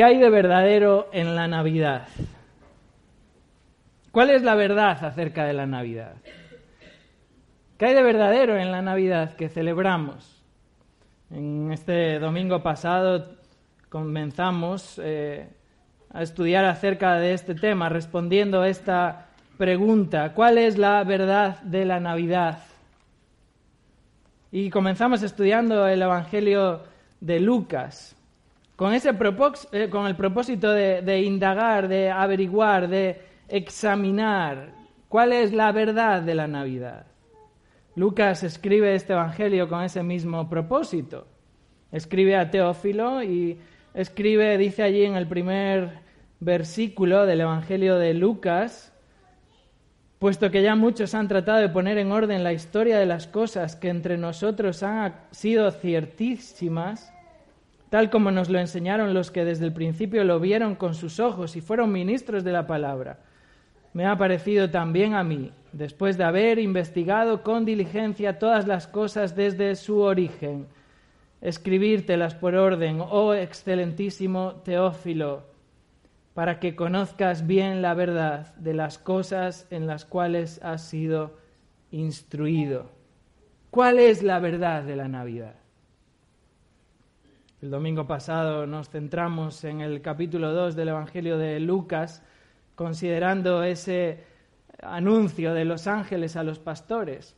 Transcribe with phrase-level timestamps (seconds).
[0.00, 2.08] ¿Qué hay de verdadero en la Navidad?
[4.10, 6.14] ¿Cuál es la verdad acerca de la Navidad?
[7.76, 10.42] ¿Qué hay de verdadero en la Navidad que celebramos?
[11.28, 13.36] En este domingo pasado
[13.90, 15.50] comenzamos eh,
[16.14, 19.26] a estudiar acerca de este tema, respondiendo a esta
[19.58, 22.60] pregunta, ¿cuál es la verdad de la Navidad?
[24.50, 26.84] Y comenzamos estudiando el Evangelio
[27.20, 28.16] de Lucas
[28.80, 34.72] con, ese eh, con el propósito de, indagar, de averiguar, de examinar
[35.06, 37.04] cuál es la verdad de la Navidad.
[37.94, 41.26] Lucas escribe este Evangelio con ese mismo propósito.
[41.92, 43.58] Escribe a Teófilo y
[43.92, 45.98] escribe, dice allí en el primer
[46.40, 48.94] versículo del Evangelio de Lucas,
[50.18, 53.76] puesto que ya muchos han tratado de poner en orden la historia de las cosas
[53.76, 57.12] que entre nosotros han sido ciertísimas,
[57.90, 61.56] tal como nos lo enseñaron los que desde el principio lo vieron con sus ojos
[61.56, 63.18] y fueron ministros de la palabra.
[63.92, 69.34] Me ha parecido también a mí, después de haber investigado con diligencia todas las cosas
[69.34, 70.68] desde su origen,
[71.40, 75.50] escribírtelas por orden, oh excelentísimo Teófilo,
[76.32, 81.36] para que conozcas bien la verdad de las cosas en las cuales has sido
[81.90, 82.92] instruido.
[83.70, 85.59] ¿Cuál es la verdad de la Navidad?
[87.62, 92.22] El domingo pasado nos centramos en el capítulo 2 del Evangelio de Lucas,
[92.74, 94.24] considerando ese
[94.82, 97.36] anuncio de los ángeles a los pastores.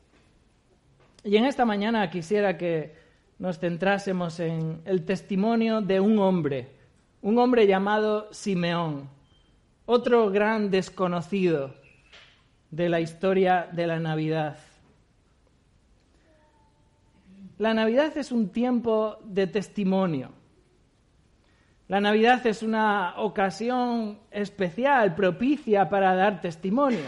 [1.25, 2.95] Y en esta mañana quisiera que
[3.41, 6.69] nos centrásemos en el testimonio de un hombre,
[7.21, 9.09] un hombre llamado Simeón,
[9.87, 11.75] otro gran desconocido
[12.71, 14.57] de la historia de la Navidad.
[17.63, 20.33] La Navidad es un tiempo de testimonio.
[21.87, 27.05] La Navidad es una ocasión especial, propicia para dar testimonio.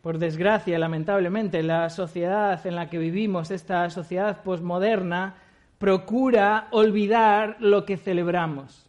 [0.00, 5.34] Por desgracia, lamentablemente, la sociedad en la que vivimos, esta sociedad posmoderna,
[5.76, 8.88] procura olvidar lo que celebramos.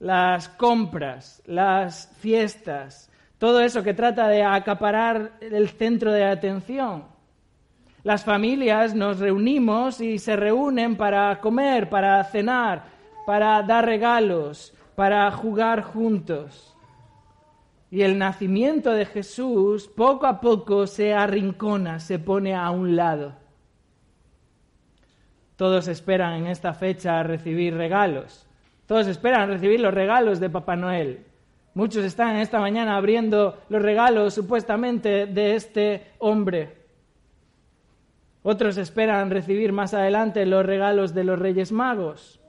[0.00, 7.11] Las compras, las fiestas, todo eso que trata de acaparar el centro de atención.
[8.04, 12.84] Las familias nos reunimos y se reúnen para comer, para cenar,
[13.24, 16.76] para dar regalos, para jugar juntos.
[17.92, 23.34] Y el nacimiento de Jesús poco a poco se arrincona, se pone a un lado.
[25.54, 28.48] Todos esperan en esta fecha recibir regalos.
[28.86, 31.24] Todos esperan recibir los regalos de Papá Noel.
[31.74, 36.81] Muchos están esta mañana abriendo los regalos supuestamente de este hombre.
[38.42, 42.40] Otros esperan recibir más adelante los regalos de los Reyes Magos.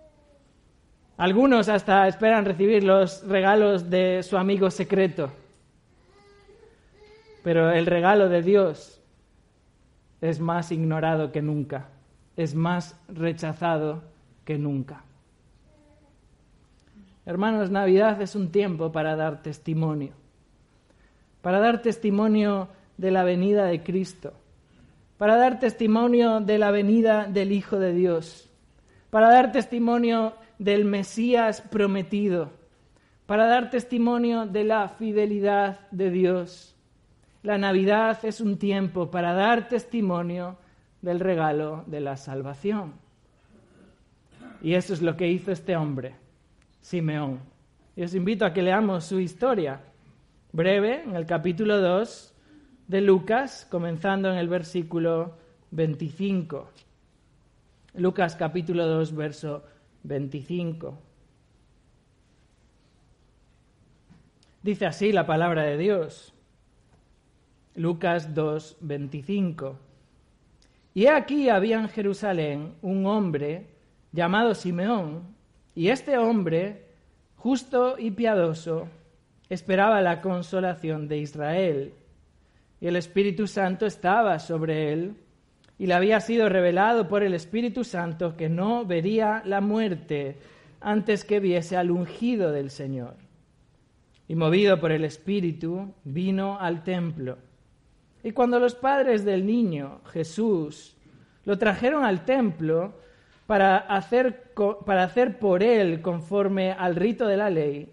[1.17, 5.29] Algunos hasta esperan recibir los regalos de su amigo secreto.
[7.43, 9.01] Pero el regalo de Dios
[10.21, 11.89] es más ignorado que nunca,
[12.37, 14.01] es más rechazado
[14.45, 15.03] que nunca.
[17.25, 20.13] Hermanos, Navidad es un tiempo para dar testimonio,
[21.43, 22.67] para dar testimonio
[22.97, 24.33] de la venida de Cristo
[25.23, 28.50] para dar testimonio de la venida del Hijo de Dios,
[29.09, 32.51] para dar testimonio del Mesías prometido,
[33.25, 36.75] para dar testimonio de la fidelidad de Dios.
[37.41, 40.57] La Navidad es un tiempo para dar testimonio
[41.01, 42.91] del regalo de la salvación.
[44.62, 46.15] Y eso es lo que hizo este hombre,
[46.81, 47.39] Simeón.
[47.95, 49.80] Y os invito a que leamos su historia,
[50.51, 52.32] breve, en el capítulo 2,
[52.88, 55.35] de Lucas, comenzando en el versículo
[55.71, 56.69] 25.
[57.95, 59.63] Lucas capítulo 2, verso
[60.03, 60.97] 25.
[64.62, 66.33] Dice así la palabra de Dios.
[67.75, 69.77] Lucas 2, 25.
[70.94, 73.68] Y aquí había en Jerusalén un hombre
[74.12, 75.33] llamado Simeón,
[75.75, 76.85] y este hombre,
[77.35, 78.88] justo y piadoso,
[79.50, 81.94] esperaba la consolación de Israel
[82.83, 85.15] y el Espíritu Santo estaba sobre él,
[85.80, 90.35] y le había sido revelado por el Espíritu Santo que no vería la muerte
[90.81, 93.15] antes que viese al ungido del Señor.
[94.27, 97.38] Y movido por el Espíritu, vino al templo.
[98.21, 100.97] Y cuando los padres del niño, Jesús,
[101.45, 102.95] lo trajeron al templo
[103.47, 104.51] para hacer,
[104.85, 107.93] para hacer por él conforme al rito de la ley,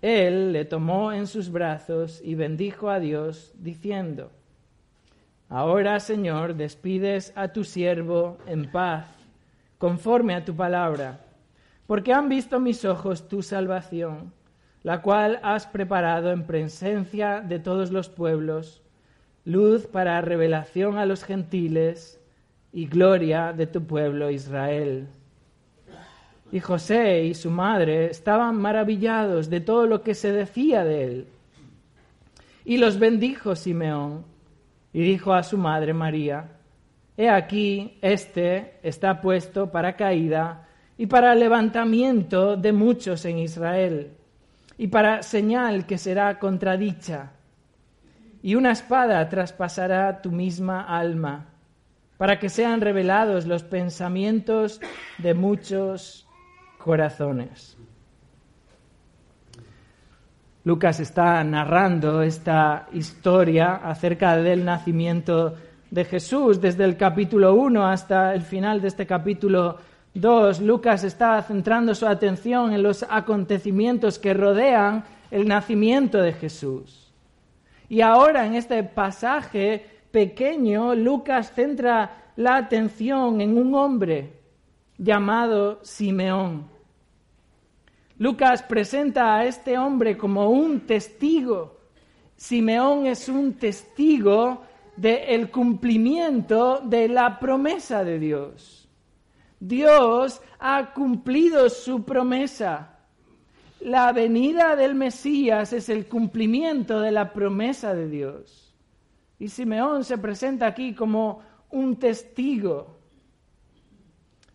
[0.00, 4.30] él le tomó en sus brazos y bendijo a Dios, diciendo,
[5.48, 9.06] Ahora, Señor, despides a tu siervo en paz,
[9.78, 11.20] conforme a tu palabra,
[11.86, 14.32] porque han visto mis ojos tu salvación,
[14.82, 18.82] la cual has preparado en presencia de todos los pueblos,
[19.44, 22.20] luz para revelación a los gentiles
[22.72, 25.08] y gloria de tu pueblo Israel.
[26.50, 31.26] Y José y su madre estaban maravillados de todo lo que se decía de él.
[32.64, 34.24] Y los bendijo Simeón
[34.92, 36.48] y dijo a su madre María,
[37.16, 44.12] He aquí, este está puesto para caída y para levantamiento de muchos en Israel,
[44.76, 47.32] y para señal que será contradicha.
[48.40, 51.46] Y una espada traspasará tu misma alma,
[52.18, 54.80] para que sean revelados los pensamientos
[55.18, 56.27] de muchos
[56.78, 57.76] corazones.
[60.64, 65.54] Lucas está narrando esta historia acerca del nacimiento
[65.90, 69.78] de Jesús desde el capítulo 1 hasta el final de este capítulo
[70.14, 70.60] 2.
[70.60, 77.12] Lucas está centrando su atención en los acontecimientos que rodean el nacimiento de Jesús.
[77.88, 84.37] Y ahora en este pasaje pequeño, Lucas centra la atención en un hombre
[84.98, 86.68] llamado Simeón.
[88.18, 91.78] Lucas presenta a este hombre como un testigo.
[92.36, 94.62] Simeón es un testigo
[94.96, 98.88] del cumplimiento de la promesa de Dios.
[99.60, 102.96] Dios ha cumplido su promesa.
[103.80, 108.74] La venida del Mesías es el cumplimiento de la promesa de Dios.
[109.38, 112.97] Y Simeón se presenta aquí como un testigo.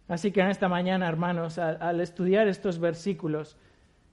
[0.07, 3.57] Así que en esta mañana, hermanos, al, estudiar estos versículos,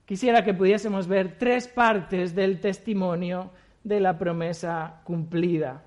[0.04, 3.50] quisiera que pudiésemos ver tres partes del testimonio
[3.82, 5.82] de la promesa cumplida.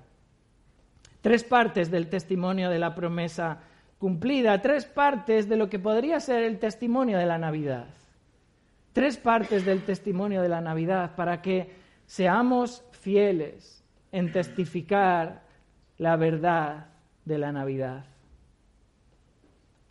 [1.22, 3.60] Tres partes del testimonio de la promesa
[3.98, 7.86] cumplida, tres partes de lo que podría ser el testimonio de la Navidad.
[8.92, 11.70] Tres partes del testimonio de la Navidad para que
[12.06, 15.42] seamos fieles en testificar
[15.96, 16.88] la verdad
[17.24, 18.04] de la Navidad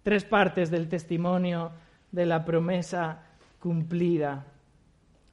[0.03, 1.71] tres partes del testimonio
[2.11, 3.23] de la promesa
[3.59, 4.45] cumplida.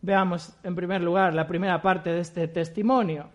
[0.00, 3.28] Veamos en primer lugar la primera parte de este testimonio.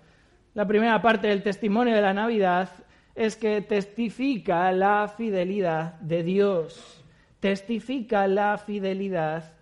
[0.53, 2.69] La primera parte del testimonio de la Navidad
[3.13, 7.03] es que testifica la fidelidad de Dios.
[7.39, 9.53] Testifica la fidelidad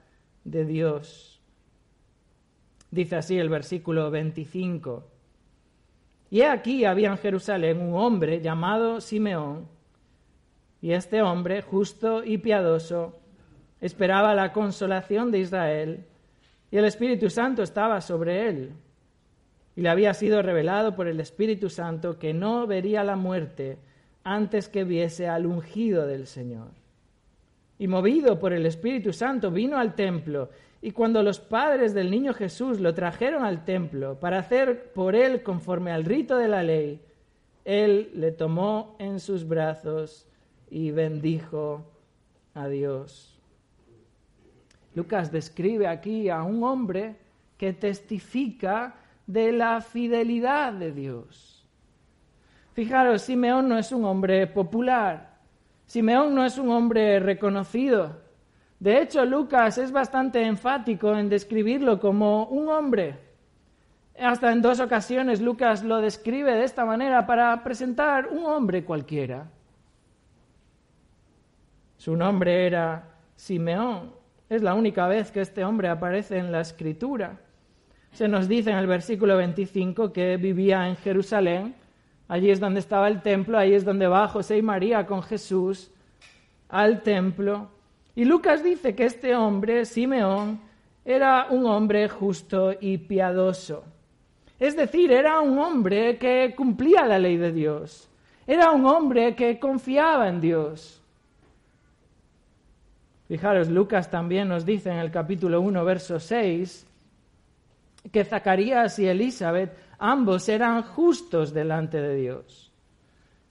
[0.44, 1.42] de Dios.
[2.92, 5.04] Dice así el versículo 25.
[6.30, 9.73] Y aquí había en Jerusalén un hombre llamado Simeón
[10.84, 13.18] y este hombre, justo y piadoso,
[13.80, 16.04] esperaba la consolación de Israel,
[16.70, 18.72] y el Espíritu Santo estaba sobre él.
[19.78, 23.78] Y le había sido revelado por el Espíritu Santo que no vería la muerte
[24.26, 26.72] antes que viese al ungido del Señor.
[27.80, 30.50] Y movido por el Espíritu Santo vino al templo,
[30.82, 35.44] y cuando los padres del niño Jesús lo trajeron al templo para hacer por él
[35.44, 37.00] conforme al rito de la ley,
[37.64, 40.28] él le tomó en sus brazos
[40.74, 41.86] y bendijo
[42.56, 43.40] a Dios.
[44.96, 47.16] Lucas describe aquí a un hombre
[47.60, 48.96] que testifica
[49.28, 51.64] de la fidelidad de Dios.
[52.74, 55.38] Fijaros, Simeón no es un hombre popular,
[55.86, 58.20] Simeón no es un hombre reconocido.
[58.80, 63.20] De hecho, Lucas es bastante enfático en describirlo como un hombre.
[64.20, 69.52] Hasta en dos ocasiones Lucas lo describe de esta manera para presentar un hombre cualquiera.
[72.04, 74.12] Su nombre era Simeón.
[74.50, 77.40] Es la única vez que este hombre aparece en la escritura.
[78.12, 81.76] Se nos dice en el versículo 25 que vivía en Jerusalén.
[82.28, 85.92] Allí es donde estaba el templo, ahí es donde va José y María con Jesús
[86.68, 87.70] al templo.
[88.16, 90.60] Y Lucas dice que este hombre, Simeón,
[91.06, 93.86] era un hombre justo y piadoso.
[94.60, 98.10] Es decir, era un hombre que cumplía la ley de Dios.
[98.46, 101.00] Era un hombre que confiaba en Dios.
[103.34, 106.86] Fijaros, Lucas también nos dice en el capítulo 1, verso 6,
[108.12, 112.72] que Zacarías y Elizabeth ambos eran justos delante de Dios.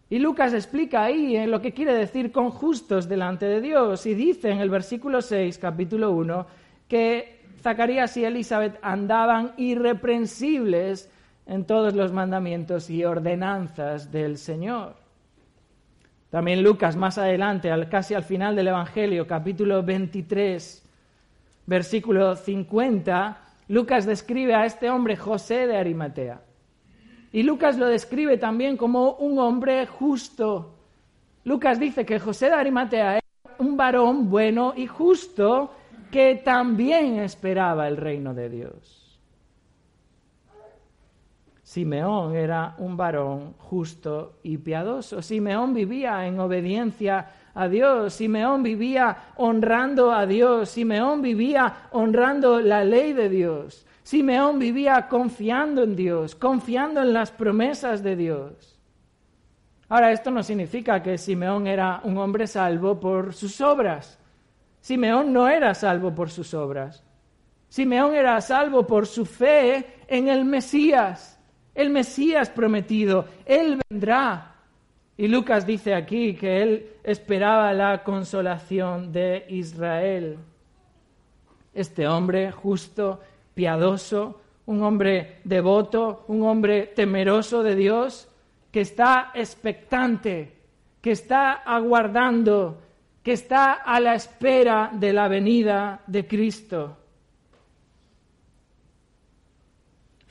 [0.08, 4.14] Y Lucas explica ahí en lo que quiere decir con justos delante de Dios y
[4.14, 6.46] dice en el versículo 6, capítulo 1,
[6.86, 11.10] que Zacarías y Elizabeth andaban irreprensibles
[11.44, 15.01] en todos los mandamientos y ordenanzas del Señor.
[16.32, 20.82] También Lucas más adelante, casi al final del Evangelio, capítulo 23,
[21.66, 26.40] versículo 50, Lucas describe a este hombre José de Arimatea.
[27.32, 30.74] Y Lucas lo describe también como un hombre justo.
[31.44, 35.74] Lucas dice que José de Arimatea era un varón bueno y justo
[36.10, 39.01] que también esperaba el reino de Dios.
[41.72, 45.22] Simeón era un varón justo y piadoso.
[45.22, 48.12] Simeón vivía en obediencia a Dios.
[48.12, 50.68] Simeón vivía honrando a Dios.
[50.68, 53.86] Simeón vivía honrando la ley de Dios.
[54.02, 58.78] Simeón vivía confiando en Dios, confiando en las promesas de Dios.
[59.88, 64.18] Ahora, esto no significa que Simeón era un hombre salvo por sus obras.
[64.82, 67.02] Simeón no era salvo por sus obras.
[67.70, 71.38] Simeón era salvo por su fe en el Mesías,
[71.74, 73.26] el Mesías prometido.
[73.46, 74.54] Él vendrá.
[75.16, 80.38] Y Lucas dice aquí que él esperaba la consolación de Israel.
[81.74, 83.20] Este hombre justo
[83.54, 88.28] piadoso, un hombre devoto, un hombre temeroso de Dios,
[88.70, 90.52] que está expectante,
[91.00, 92.80] que está aguardando,
[93.22, 96.96] que está a la espera de la venida de Cristo.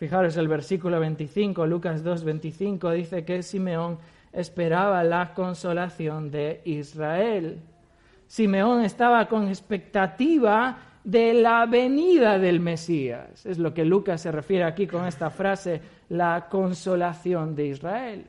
[0.01, 4.00] Fijaros el versículo 25, Lucas 2, 25, dice que Simeón
[4.34, 7.62] esperaba la consolación de Israel.
[8.25, 13.46] Simeón estaba con expectativa de la venida del Mesías.
[13.46, 15.79] Es lo que Lucas se refiere aquí con esta frase,
[16.10, 18.25] la consolación de Israel.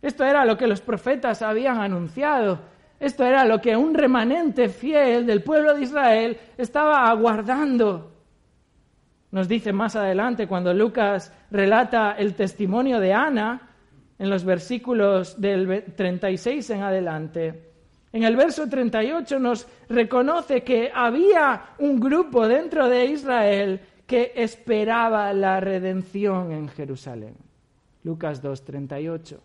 [0.00, 2.60] Esto era lo que los profetas habían anunciado.
[2.98, 8.17] Esto era lo que un remanente fiel del pueblo de Israel estaba aguardando.
[9.30, 13.68] Nos dice más adelante cuando Lucas relata el testimonio de Ana
[14.18, 17.68] en los versículos del 36 en adelante.
[18.12, 25.32] En el verso 38 nos reconoce que había un grupo dentro de Israel que esperaba
[25.34, 27.34] la redención en Jerusalén.
[28.04, 29.38] Lucas 2:38.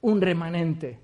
[0.00, 0.98] Un remanente,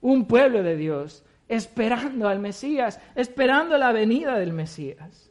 [0.00, 5.29] un pueblo de Dios esperando al Mesías, esperando la venida del Mesías.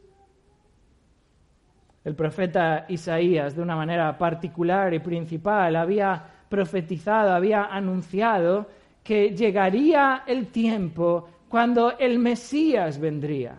[2.04, 8.66] El profeta Isaías, de una manera particular y principal, había profetizado, había anunciado
[9.02, 13.56] que llegaría el tiempo cuando el Mesías vendría.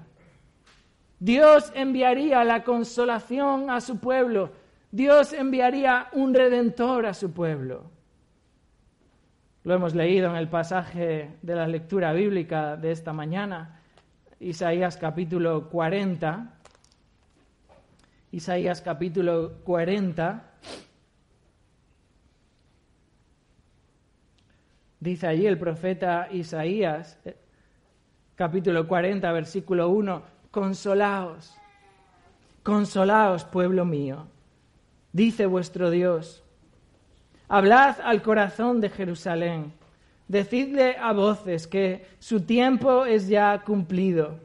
[1.19, 4.51] Dios enviaría la consolación a su pueblo.
[4.91, 7.91] Dios enviaría un redentor a su pueblo.
[9.63, 13.79] Lo hemos leído en el pasaje de la lectura bíblica de esta mañana,
[14.39, 16.61] Isaías capítulo 40.
[18.32, 20.52] Isaías capítulo 40
[25.02, 27.36] Dice allí el profeta Isaías, eh,
[28.36, 30.22] capítulo 40, versículo 1,
[30.52, 31.58] consolaos,
[32.62, 34.28] consolaos, pueblo mío,
[35.12, 36.44] dice vuestro Dios,
[37.48, 39.74] hablad al corazón de Jerusalén,
[40.28, 44.38] decidle a voces que su tiempo es ya cumplido,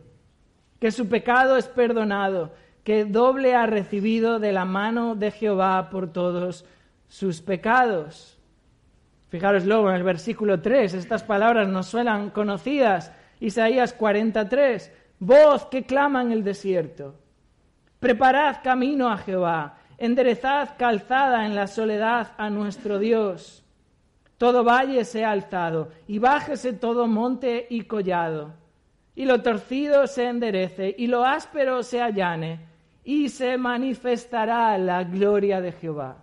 [0.80, 2.54] que su pecado es perdonado,
[2.86, 6.64] que doble ha recibido de la mano de Jehová por todos
[7.08, 8.38] sus pecados.
[9.28, 13.10] Fijaros luego en el versículo 3, estas palabras nos suenan conocidas.
[13.40, 17.16] Isaías 43, voz que clama en el desierto.
[17.98, 23.64] Preparad camino a Jehová, enderezad calzada en la soledad a nuestro Dios.
[24.38, 28.54] Todo valle sea alzado y bájese todo monte y collado.
[29.16, 32.75] Y lo torcido se enderece y lo áspero se allane
[33.06, 36.18] y se manifestará la gloria de Jehová.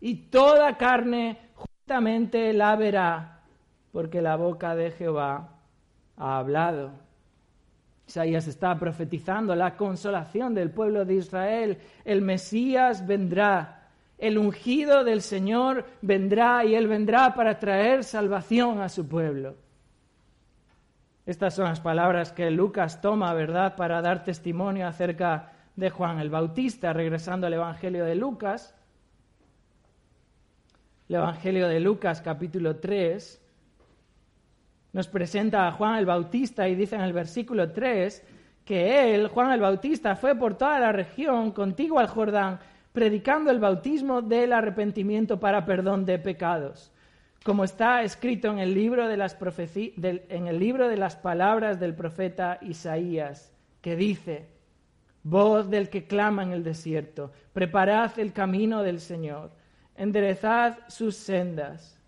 [0.00, 1.44] Y toda carne
[1.84, 3.40] Justamente la verá,
[3.92, 5.50] porque la boca de Jehová
[6.16, 6.92] ha hablado.
[8.08, 11.78] Isaías está profetizando la consolación del pueblo de Israel.
[12.06, 18.88] El Mesías vendrá, el ungido del Señor vendrá y él vendrá para traer salvación a
[18.88, 19.56] su pueblo.
[21.26, 26.30] Estas son las palabras que Lucas toma, ¿verdad?, para dar testimonio acerca de Juan el
[26.30, 28.74] Bautista, regresando al Evangelio de Lucas
[31.08, 33.40] el Evangelio de Lucas capítulo 3,
[34.94, 38.22] nos presenta a Juan el Bautista y dice en el versículo 3
[38.64, 42.58] que él, Juan el Bautista, fue por toda la región contigo al Jordán,
[42.92, 46.90] predicando el bautismo del arrepentimiento para perdón de pecados.
[47.44, 49.36] como está escrito en el libro de las,
[49.98, 53.52] en el libro de las palabras del profeta Isaías,
[53.82, 54.48] que dice,
[55.24, 59.50] voz del que clama en el desierto, preparad el camino del Señor,
[59.96, 61.98] enderezad sus sendas.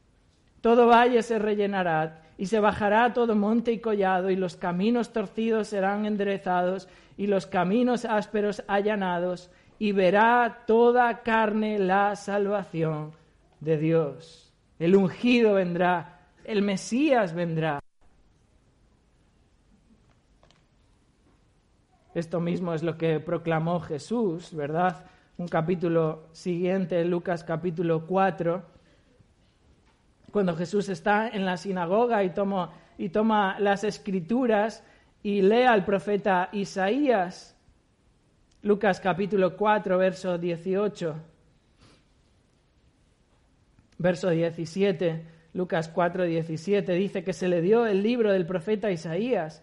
[0.61, 5.69] Todo valle se rellenará y se bajará todo monte y collado y los caminos torcidos
[5.69, 13.13] serán enderezados y los caminos ásperos allanados y verá toda carne la salvación
[13.61, 14.53] de Dios.
[14.79, 17.81] El ungido vendrá, el Mesías vendrá.
[22.17, 25.05] Esto mismo es lo que proclamó Jesús, ¿verdad?
[25.37, 28.65] Un capítulo siguiente, Lucas capítulo 4,
[30.31, 34.83] cuando Jesús está en la sinagoga y toma, las escrituras
[35.23, 37.55] y lee al profeta Isaías.
[38.63, 41.17] Lucas capítulo 4, verso 18.
[43.99, 49.63] Verso 17, Lucas 4, 17, dice que se le dio el libro del profeta Isaías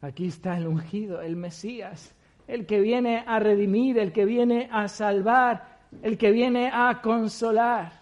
[0.00, 2.14] Aquí está el ungido, el Mesías,
[2.46, 8.00] el que viene a redimir, el que viene a salvar, el que viene a consolar.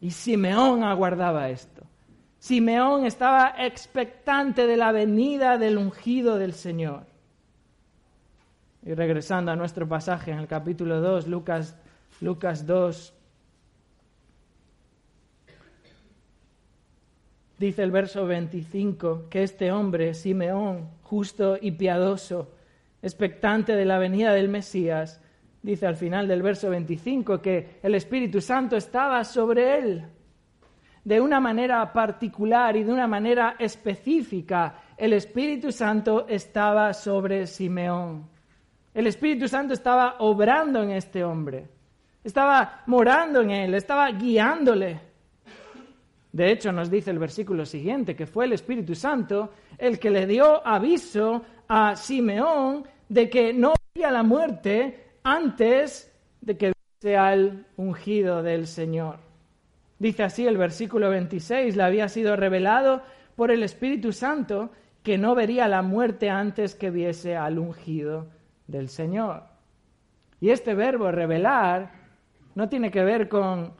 [0.00, 1.82] Y Simeón aguardaba esto.
[2.38, 7.06] Simeón estaba expectante de la venida del ungido del Señor.
[8.84, 11.76] Y regresando a nuestro pasaje en el capítulo 2, Lucas,
[12.20, 13.12] Lucas 2,
[17.58, 22.52] dice el verso 25, que este hombre, Simeón, justo y piadoso,
[23.02, 25.20] expectante de la venida del Mesías,
[25.62, 30.04] dice al final del verso 25 que el Espíritu Santo estaba sobre él.
[31.04, 38.28] De una manera particular y de una manera específica, el Espíritu Santo estaba sobre Simeón.
[38.92, 41.68] El Espíritu Santo estaba obrando en este hombre,
[42.24, 45.07] estaba morando en él, estaba guiándole.
[46.32, 50.26] De hecho, nos dice el versículo siguiente que fue el Espíritu Santo el que le
[50.26, 57.64] dio aviso a Simeón de que no había la muerte antes de que sea el
[57.76, 59.18] ungido del Señor.
[59.98, 63.02] Dice así el versículo 26, le había sido revelado
[63.34, 64.70] por el Espíritu Santo
[65.02, 68.26] que no vería la muerte antes que viese al ungido
[68.66, 69.44] del Señor.
[70.40, 71.92] Y este verbo revelar
[72.54, 73.72] no tiene que ver con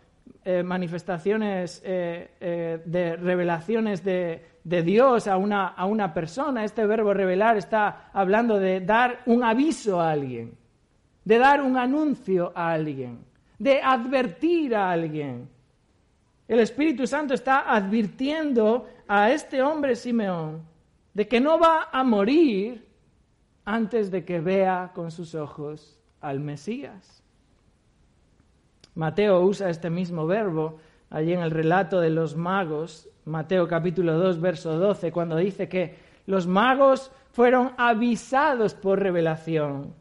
[0.51, 6.65] eh, manifestaciones eh, eh, de revelaciones de, de Dios a una, a una persona.
[6.65, 10.57] Este verbo revelar está hablando de dar un aviso a alguien,
[11.23, 13.27] de dar un anuncio a alguien,
[13.59, 15.51] de advertir a alguien.
[16.49, 20.63] El Espíritu Santo está advirtiendo a este hombre Simeón
[21.13, 22.89] de que no va a morir
[23.67, 27.18] antes de que vea con sus ojos al Mesías.
[28.99, 34.41] Mateo usa este mismo verbo allí en el relato de los magos, Mateo capítulo 2,
[34.41, 35.95] verso 12, cuando dice que
[36.27, 39.95] los magos fueron avisados por revelación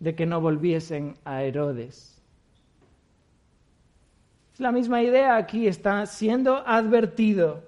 [0.00, 2.22] de que no volviesen a Herodes.
[4.52, 7.64] Es la misma idea aquí, está siendo advertido.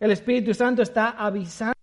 [0.00, 1.74] El Espíritu Santo está avisando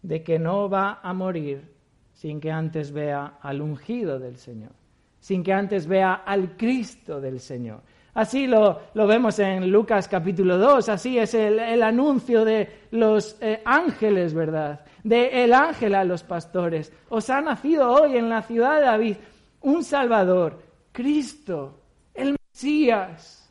[0.00, 1.70] de que no va a morir
[2.14, 4.81] sin que antes vea al ungido del Señor
[5.22, 7.80] sin que antes vea al Cristo del Señor.
[8.12, 14.34] Así lo, vemos en Lucas capítulo 2, así es el, anuncio de los eh, ángeles,
[14.34, 14.84] ¿verdad?
[15.04, 16.92] De el ángel a los pastores.
[17.08, 19.16] Os ha nacido hoy en la ciudad de David
[19.60, 21.80] un Salvador, Cristo,
[22.12, 23.48] el Mesías.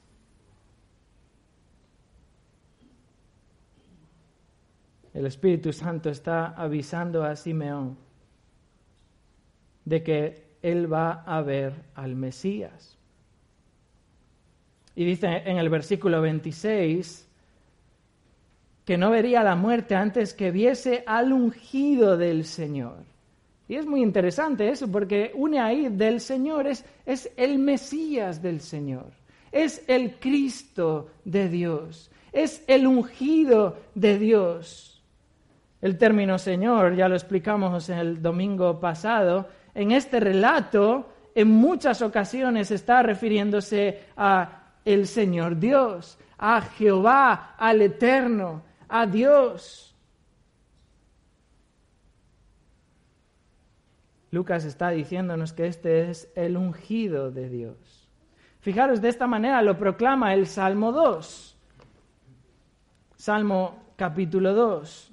[5.13, 7.97] El Espíritu Santo está avisando a Simeón
[9.85, 12.97] de que él va a ver al Mesías.
[14.95, 17.27] Y dice en el versículo 26
[18.85, 22.97] que no vería la muerte antes que viese al ungido del Señor.
[23.67, 28.59] Y es muy interesante eso, porque une ahí del Señor, es, es el Mesías del
[28.59, 29.11] Señor,
[29.51, 35.01] es el Cristo de Dios, es el ungido de Dios.
[35.81, 42.01] El término Señor, ya lo explicamos en el domingo pasado, en este relato en muchas
[42.01, 49.95] ocasiones está refiriéndose a el Señor Dios, a Jehová, al Eterno, a Dios.
[54.31, 58.09] Lucas está diciéndonos que este es el ungido de Dios.
[58.61, 61.57] Fijaros, de esta manera lo proclama el Salmo 2.
[63.17, 65.10] Salmo capítulo 2.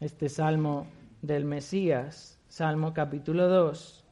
[0.00, 0.86] Este salmo
[1.22, 4.04] del Mesías, Salmo capítulo 2,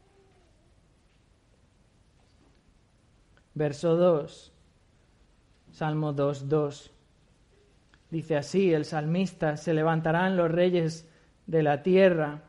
[3.55, 4.53] verso 2,
[5.71, 6.91] Salmo 2, 2.
[8.11, 11.09] Dice así el salmista, se levantarán los reyes
[11.47, 12.43] de la tierra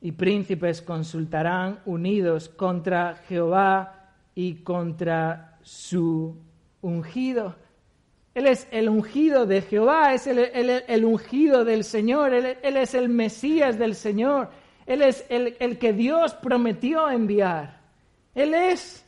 [0.00, 6.36] y príncipes consultarán unidos contra Jehová y contra su
[6.82, 7.54] ungido.
[8.34, 13.78] Él es el ungido de Jehová, es el, ungido del Señor, él, es el Mesías
[13.78, 14.50] del Señor,
[14.86, 17.80] Él es el, el que Dios prometió enviar.
[18.34, 19.04] Él es.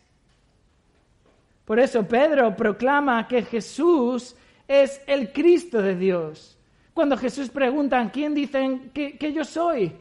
[1.65, 4.35] Por eso Pedro proclama que Jesús
[4.67, 6.59] es el Cristo de Dios.
[6.93, 9.93] Cuando Jesús pregunta, ¿quién dicen que, que yo soy?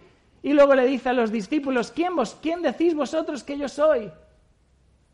[0.43, 4.11] Y luego le dice a los discípulos, ¿quién, vos, ¿quién decís vosotros que yo soy?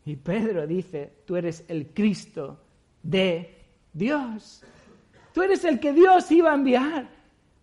[0.06, 2.58] Y Pedro dice, tú eres el Cristo
[3.02, 3.57] de
[3.98, 4.62] Dios.
[5.34, 7.06] Tú eres el que Dios iba a enviar.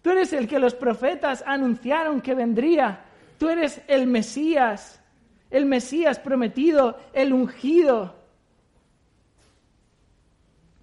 [0.02, 3.06] Tú eres el que los profetas anunciaron que vendría.
[3.39, 5.02] Tú eres el Mesías,
[5.50, 8.13] el Mesías prometido, el ungido.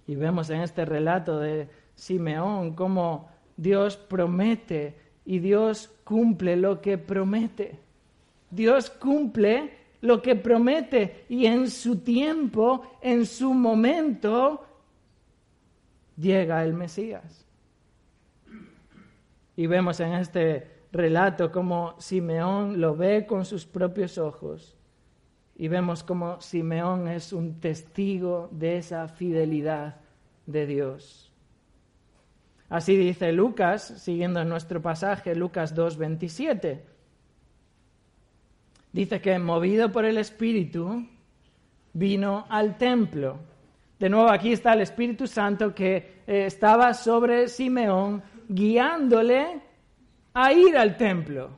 [0.07, 6.97] Y vemos en este relato de Simeón cómo Dios promete y Dios cumple lo que
[6.97, 7.79] promete.
[8.51, 14.65] Dios cumple lo que promete y en su tiempo, en su momento,
[16.17, 17.45] llega el Mesías.
[19.55, 24.77] Y vemos en este relato cómo Simeón lo ve con sus propios ojos
[25.55, 29.97] y vemos cómo Simeón es un testigo de esa fidelidad
[30.45, 31.31] de Dios.
[32.69, 36.81] Así dice Lucas, siguiendo en nuestro pasaje, Lucas 2.27.
[38.91, 41.07] Dice que movido por el Espíritu
[41.93, 43.37] vino al templo.
[44.03, 49.61] De nuevo aquí está el Espíritu Santo que eh, estaba sobre Simeón guiándole
[50.33, 51.51] a ir al templo.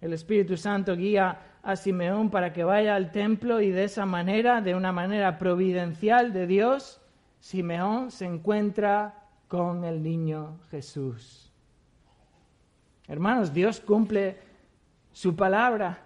[0.00, 4.60] El Espíritu Santo guía a Simeón para que vaya al templo y de esa manera,
[4.60, 7.00] de una manera providencial de Dios,
[7.38, 11.52] Simeón se encuentra con el niño Jesús.
[13.06, 14.36] Hermanos, Dios cumple
[15.12, 16.03] su palabra.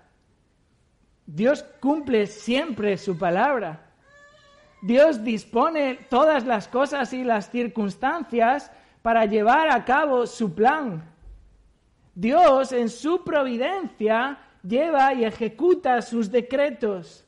[1.30, 3.84] Dios cumple siempre su palabra.
[4.80, 8.70] Dios dispone todas las cosas y las circunstancias
[9.02, 11.04] para llevar a cabo su plan.
[12.14, 17.26] Dios en su providencia lleva y ejecuta sus decretos.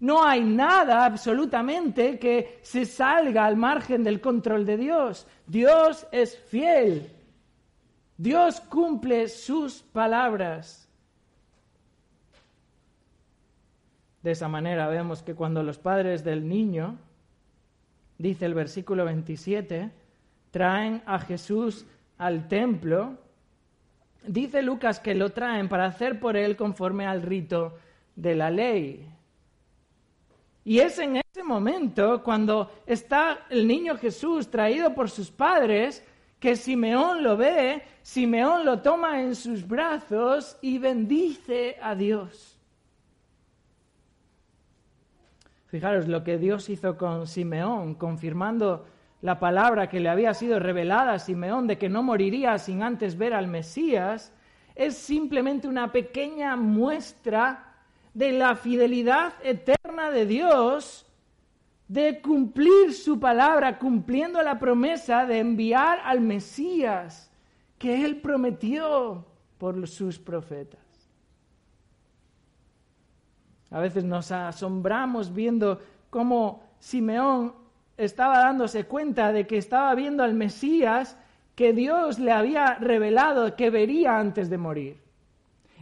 [0.00, 5.24] No hay nada absolutamente que se salga al margen del control de Dios.
[5.46, 7.12] Dios es fiel.
[8.16, 10.83] Dios cumple sus palabras.
[14.24, 16.96] De esa manera vemos que cuando los padres del niño,
[18.16, 19.90] dice el versículo 27,
[20.50, 21.84] traen a Jesús
[22.16, 23.18] al templo,
[24.26, 27.76] dice Lucas que lo traen para hacer por él conforme al rito
[28.16, 29.06] de la ley.
[30.64, 36.02] Y es en ese momento cuando está el niño Jesús traído por sus padres
[36.40, 42.53] que Simeón lo ve, Simeón lo toma en sus brazos y bendice a Dios.
[45.74, 48.86] Fijaros lo que Dios hizo con Simeón, confirmando
[49.22, 53.18] la palabra que le había sido revelada a Simeón de que no moriría sin antes
[53.18, 54.32] ver al Mesías,
[54.76, 57.74] es simplemente una pequeña muestra
[58.12, 61.12] de la fidelidad eterna de Dios
[61.88, 67.32] de cumplir su palabra, cumpliendo la promesa de enviar al Mesías
[67.78, 69.26] que él prometió
[69.58, 70.83] por sus profetas.
[73.74, 77.52] A veces nos asombramos viendo cómo Simeón
[77.96, 81.16] estaba dándose cuenta de que estaba viendo al Mesías
[81.56, 85.00] que Dios le había revelado que vería antes de morir.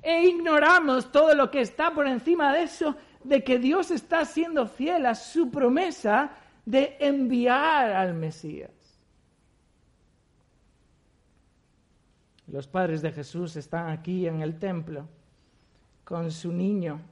[0.00, 4.66] E ignoramos todo lo que está por encima de eso de que Dios está siendo
[4.66, 6.30] fiel a su promesa
[6.64, 8.70] de enviar al Mesías.
[12.46, 15.06] Los padres de Jesús están aquí en el templo
[16.04, 17.11] con su niño.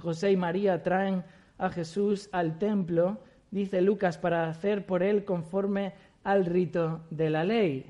[0.00, 1.24] José y María traen
[1.58, 3.18] a Jesús al templo,
[3.50, 5.92] dice Lucas, para hacer por él conforme
[6.24, 7.86] al rito de la ley.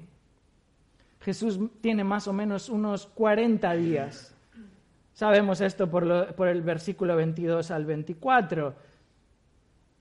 [1.21, 4.35] Jesús tiene más o menos unos 40 días.
[5.15, 8.75] Sabemos esto por, por el versículo 22 al 24.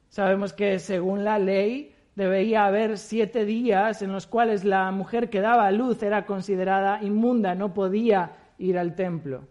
[0.10, 5.42] Sabemos que según la ley debía haber siete días en los cuales la mujer que
[5.42, 9.48] daba a luz era considerada inmunda, no podía ir al templo.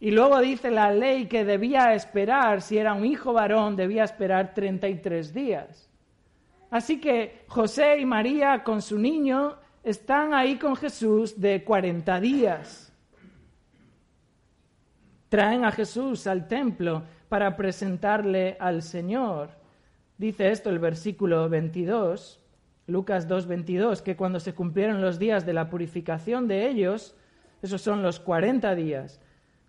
[0.00, 4.52] Y luego dice la ley que debía esperar, si era un hijo varón, debía esperar
[4.54, 5.88] 33 días.
[6.70, 12.92] Así que José y María con su niño están ahí con Jesús de 40 días.
[15.28, 19.50] Traen a Jesús al templo para presentarle al Señor.
[20.16, 22.40] Dice esto el versículo 22,
[22.86, 27.16] Lucas 2:22, que cuando se cumplieron los días de la purificación de ellos,
[27.62, 29.20] esos son los 40 días,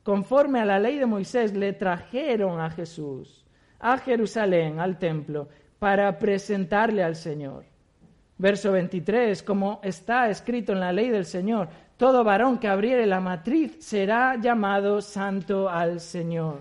[0.05, 3.45] conforme a la ley de Moisés, le trajeron a Jesús
[3.79, 5.47] a Jerusalén, al templo,
[5.79, 7.65] para presentarle al Señor.
[8.37, 13.19] Verso 23, como está escrito en la ley del Señor, todo varón que abriere la
[13.19, 16.59] matriz será llamado santo al Señor.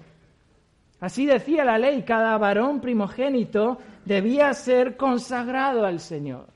[1.01, 6.54] Así decía la ley, cada varón primogénito debía ser consagrado al Señor.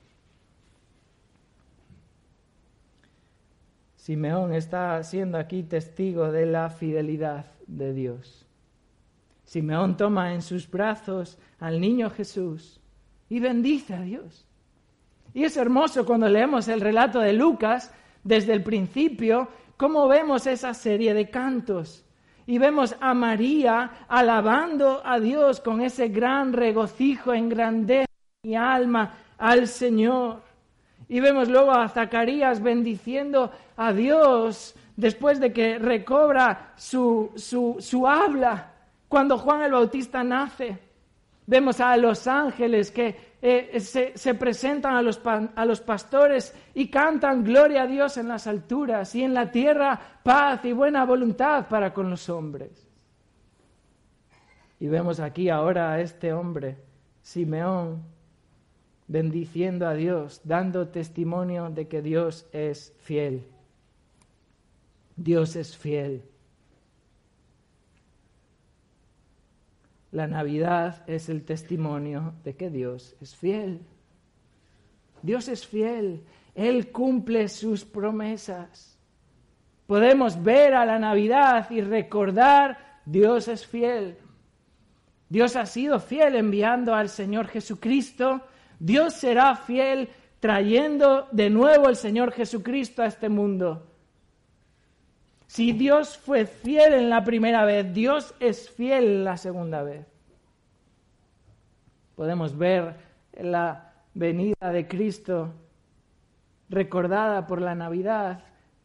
[4.08, 8.46] Simeón está siendo aquí testigo de la fidelidad de Dios.
[9.44, 12.80] Simeón toma en sus brazos al niño Jesús
[13.28, 14.46] y bendice a Dios.
[15.34, 17.92] Y es hermoso cuando leemos el relato de Lucas
[18.24, 22.02] desde el principio, cómo vemos esa serie de cantos.
[22.46, 28.06] Y vemos a María alabando a Dios con ese gran regocijo, en grandeza
[28.42, 30.47] mi alma al Señor.
[31.08, 38.72] Y vemos luego a Zacarías bendiciendo a Dios después de que recobra su, su, habla
[39.08, 40.76] cuando Juan el Bautista nace.
[41.46, 46.88] Vemos a los ángeles que eh, se, se, presentan a los, a los pastores y
[46.88, 51.68] cantan gloria a Dios en las alturas y en la tierra paz y buena voluntad
[51.68, 52.86] para con los hombres.
[54.80, 56.76] Y vemos aquí ahora a este hombre,
[57.22, 58.02] Simeón,
[59.08, 63.44] bendiciendo a Dios, dando testimonio de que Dios es fiel.
[65.16, 66.22] Dios es fiel.
[70.12, 73.80] La Navidad es el testimonio de que Dios es fiel.
[75.22, 76.22] Dios es fiel.
[76.54, 78.98] Él cumple sus promesas.
[79.86, 84.18] Podemos ver a la Navidad y recordar, Dios es fiel.
[85.30, 88.42] Dios ha sido fiel enviando al Señor Jesucristo
[88.78, 90.08] Dios será fiel
[90.40, 93.86] trayendo de nuevo el Señor Jesucristo a este mundo.
[95.46, 100.06] Si Dios fue fiel en la primera vez, Dios es fiel la segunda vez.
[102.14, 102.96] Podemos ver
[103.32, 105.54] la venida de Cristo
[106.68, 108.44] recordada por la Navidad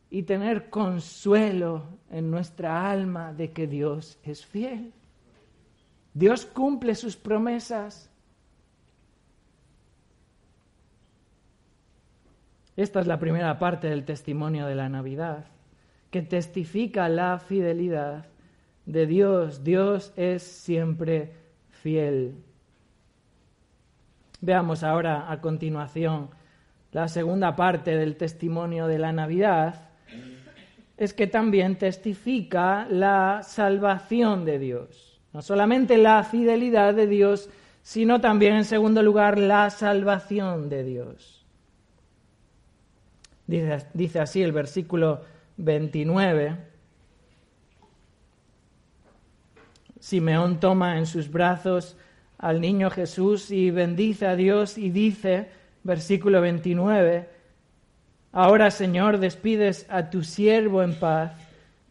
[0.09, 4.93] y tener consuelo en nuestra alma de que Dios es fiel.
[6.13, 8.09] Dios cumple sus promesas.
[12.75, 15.45] Esta es la primera parte del testimonio de la Navidad,
[16.09, 18.25] que testifica la fidelidad
[18.85, 19.63] de Dios.
[19.63, 21.33] Dios es siempre
[21.69, 22.35] fiel.
[24.41, 26.29] Veamos ahora a continuación
[26.91, 29.89] la segunda parte del testimonio de la Navidad,
[30.95, 35.19] es que también testifica la salvación de Dios.
[35.33, 37.49] No solamente la fidelidad de Dios,
[37.81, 41.32] sino también en segundo lugar la salvación de Dios.
[43.47, 45.21] Dice, así el versículo
[45.57, 46.57] 29.
[49.99, 51.97] Simeón toma en sus brazos
[52.37, 55.49] al niño Jesús y bendice a Dios y dice,
[55.83, 57.29] versículo 29,
[58.31, 61.33] Ahora Señor despides a tu siervo en paz,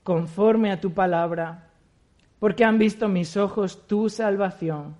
[0.02, 1.68] conforme a tu palabra,
[2.40, 4.96] porque han visto mis ojos tu salvación,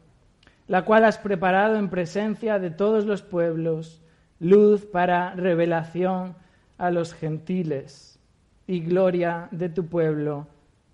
[0.69, 4.01] la cual has preparado en presencia de todos los pueblos,
[4.38, 6.37] luz para revelación
[6.83, 8.18] a los gentiles
[8.66, 10.49] y gloria de tu pueblo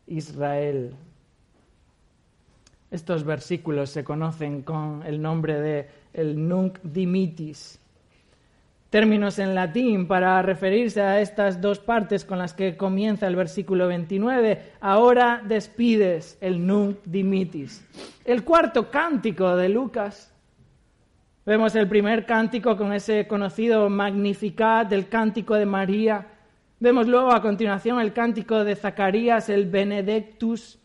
[0.06, 0.94] Israel.
[2.90, 7.80] Estos versículos se conocen con el nombre de el nunc dimitis,
[8.90, 13.88] términos en latín para referirse a estas dos partes con las que comienza el versículo
[13.88, 14.72] 29.
[14.80, 17.82] Ahora despides el nunc dimitis.
[18.26, 20.34] El cuarto cántico de Lucas
[21.48, 26.26] Vemos el primer cántico con ese conocido Magnificat del cántico de María.
[26.78, 30.78] Vemos luego a continuación el cántico de Zacarías, el Benedictus.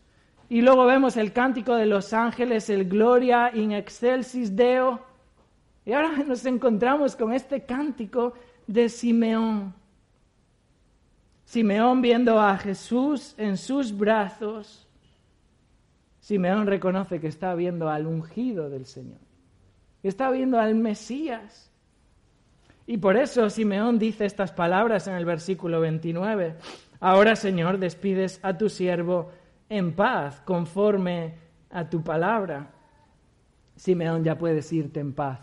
[0.48, 5.02] Y luego vemos el cántico de los ángeles, el Gloria in excelsis Deo.
[5.86, 8.34] Y ahora nos encontramos con este cántico
[8.66, 9.74] de Simeón.
[11.44, 14.88] Simeón viendo a Jesús en sus brazos,
[16.22, 19.20] Simeón reconoce que está viendo al ungido del Señor,
[20.08, 21.72] está viendo al Mesías.
[22.86, 26.56] Y por eso Simeón dice estas palabras en el versículo 29.
[27.00, 29.32] Ahora, Señor, despides a tu siervo
[29.70, 31.36] en paz, conforme
[31.70, 32.72] a tu palabra.
[33.76, 35.40] Simeón, ya puedes irte en paz.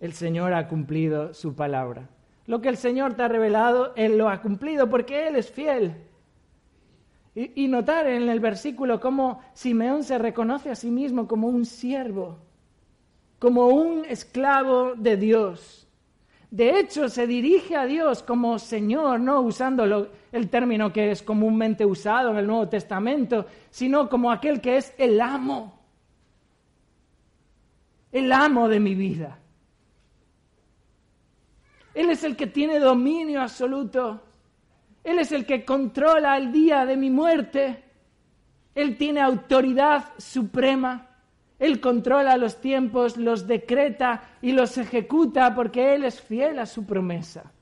[0.00, 2.08] El Señor ha cumplido su palabra.
[2.46, 5.94] Lo que el Señor te ha revelado, Él lo ha cumplido porque Él es fiel.
[7.34, 11.64] Y, y, notar en el versículo cómo Simeón se reconoce a sí mismo como un
[11.64, 12.38] siervo,
[13.40, 15.88] como un esclavo de Dios.
[16.50, 21.84] De hecho, se dirige a Dios como Señor, no usando el término que es comúnmente
[21.84, 25.80] usado en el Nuevo Testamento, sino como aquel que es el amo,
[28.12, 29.38] el amo de mi vida.
[31.94, 34.20] Él es el que tiene dominio absoluto.
[35.02, 37.84] Él es el que controla el día de mi muerte.
[38.74, 41.09] Él tiene autoridad suprema.
[41.60, 46.86] Él controla los tiempos, los decreta y los ejecuta porque Él es fiel a su
[46.86, 47.52] promesa.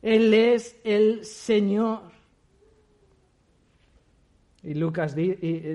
[0.00, 2.00] Él es el Señor.
[4.62, 5.14] Y Lucas,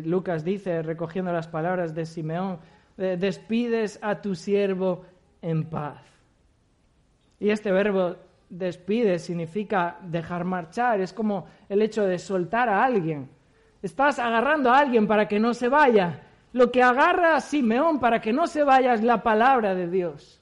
[0.06, 2.60] Lucas dice, recogiendo las palabras de Simeón,
[2.98, 5.06] despides a tu siervo
[5.42, 6.02] en paz.
[7.40, 8.16] Y este verbo
[8.50, 13.30] despide significa dejar marchar, es como el hecho de soltar a alguien.
[13.84, 16.27] Estás agarrando a alguien para que no se vaya,
[16.58, 20.42] lo que agarra a Simeón para que no se vaya es la palabra de Dios.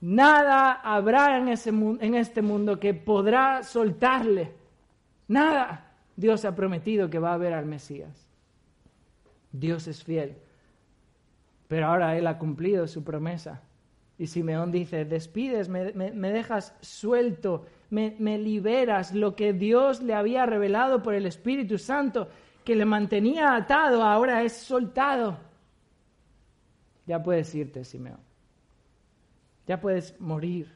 [0.00, 4.52] Nada habrá en, ese, en este mundo que podrá soltarle.
[5.28, 5.84] Nada.
[6.16, 8.26] Dios ha prometido que va a haber al Mesías.
[9.52, 10.36] Dios es fiel.
[11.68, 13.62] Pero ahora Él ha cumplido su promesa.
[14.18, 20.44] Y Simeón dice, despides, me, dejas suelto, me, me liberas lo que Dios le había
[20.44, 22.28] revelado por el Espíritu Santo
[22.68, 25.38] que le mantenía atado ahora es soltado.
[27.06, 28.20] Ya puedes irte, Simeón.
[29.66, 30.70] Ya puedes morir.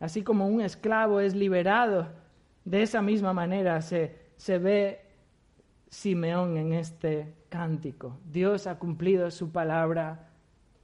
[0.00, 2.08] Así como un esclavo es liberado,
[2.64, 5.02] de esa misma manera se, se ve
[5.88, 8.18] Simeón en este cántico.
[8.24, 10.30] Dios ha cumplido su palabra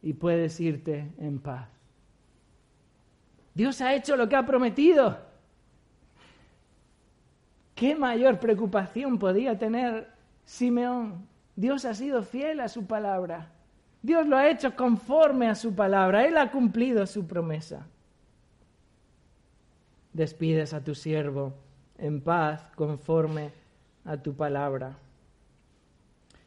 [0.01, 1.69] y puedes irte en paz.
[3.53, 5.26] Dios ha hecho lo que ha prometido.
[7.77, 10.09] ¿Qué mayor preocupación podía tener
[10.47, 11.29] Simeón?
[11.55, 13.51] Dios ha sido fiel a su palabra.
[14.01, 16.25] Dios lo ha hecho conforme a su palabra.
[16.25, 17.87] Él ha cumplido su promesa.
[20.15, 21.53] Despides a tu siervo
[21.99, 23.51] en paz conforme
[24.07, 24.97] a tu palabra.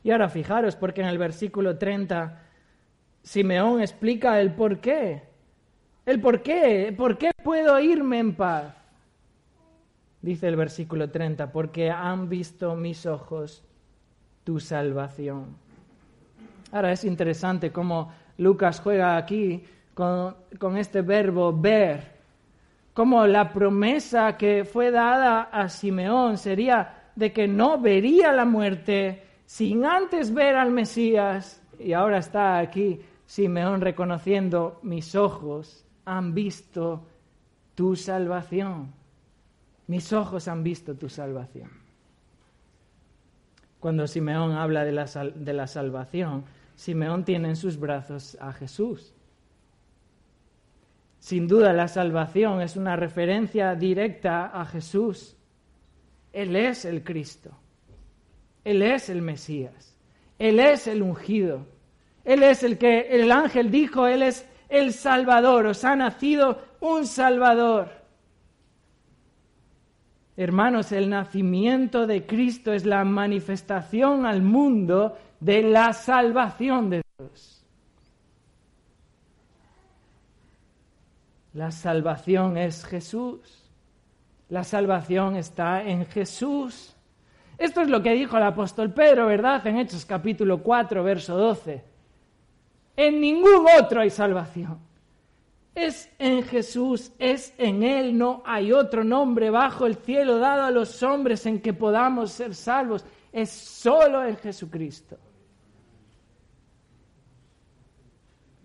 [0.04, 2.42] Y ahora fijaros, porque en el versículo 30
[3.22, 5.22] Simeón explica el por qué.
[6.08, 6.92] El por qué.
[6.98, 8.79] ¿Por qué puedo irme en paz?
[10.22, 13.64] Dice el versículo 30, porque han visto mis ojos
[14.44, 15.56] tu salvación.
[16.72, 22.20] Ahora es interesante cómo Lucas juega aquí con, con este verbo ver,
[22.94, 29.24] como la promesa que fue dada a Simeón sería de que no vería la muerte
[29.46, 31.62] sin antes ver al Mesías.
[31.80, 37.06] Y ahora está aquí Simeón reconociendo, mis ojos han visto
[37.76, 38.99] tu salvación.
[39.90, 41.72] Mis ojos han visto tu salvación.
[43.80, 49.16] Cuando Simeón habla de la, de la salvación, Simeón tiene en sus brazos a Jesús.
[51.18, 55.36] Sin duda la salvación es una referencia directa a Jesús.
[56.34, 57.50] Él es el Cristo.
[58.64, 59.98] Él es el Mesías.
[60.38, 61.66] Él es el ungido.
[62.26, 65.66] Él es el que el ángel dijo, Él es el Salvador.
[65.66, 67.99] Os ha nacido un Salvador.
[70.40, 77.66] Hermanos, el nacimiento de Cristo es la manifestación al mundo de la salvación de Dios.
[81.52, 83.70] La salvación es Jesús.
[84.48, 86.96] La salvación está en Jesús.
[87.58, 89.68] Esto es lo que dijo el apóstol Pedro, ¿verdad?
[89.68, 91.84] En Hechos capítulo 4, verso 12.
[92.96, 94.89] En ningún otro hay salvación.
[95.76, 100.72] Es en Jesús, es en Él, no hay otro nombre bajo el cielo dado a
[100.72, 103.06] los hombres en que podamos ser salvos.
[103.32, 105.18] Es solo en Jesucristo.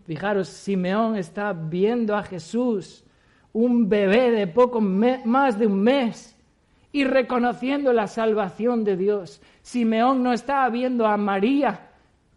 [0.05, 3.05] Fijaros, Simeón está viendo a Jesús,
[3.52, 6.36] un bebé de poco más de un mes,
[6.92, 9.40] y reconociendo la salvación de Dios.
[9.62, 11.90] Simeón no está viendo a María.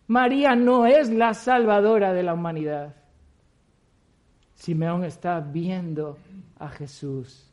[0.07, 2.95] María no es la salvadora de la humanidad.
[4.57, 6.17] Simeón está viendo
[6.59, 7.47] a Jesús.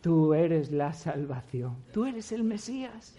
[0.00, 1.76] Tú eres la salvación.
[1.92, 3.16] Tú eres el Mesías.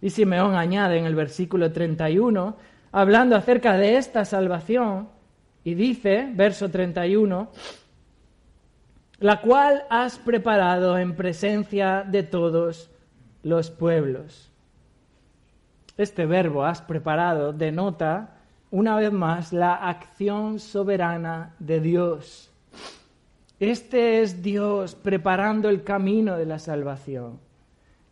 [0.00, 2.56] Y Simeón añade en el versículo 31,
[2.92, 5.08] hablando acerca de esta salvación,
[5.64, 7.50] y dice, verso 31,
[9.18, 12.90] la cual has preparado en presencia de todos
[13.42, 14.52] los pueblos.
[15.96, 18.33] Este verbo has preparado denota
[18.74, 22.50] una vez más la acción soberana de Dios.
[23.60, 27.38] Este es Dios preparando el camino de la salvación.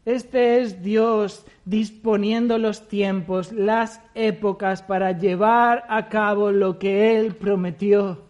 [0.04, 7.34] Este es Dios disponiendo los tiempos, las épocas para llevar a cabo lo que Él
[7.34, 8.22] prometió.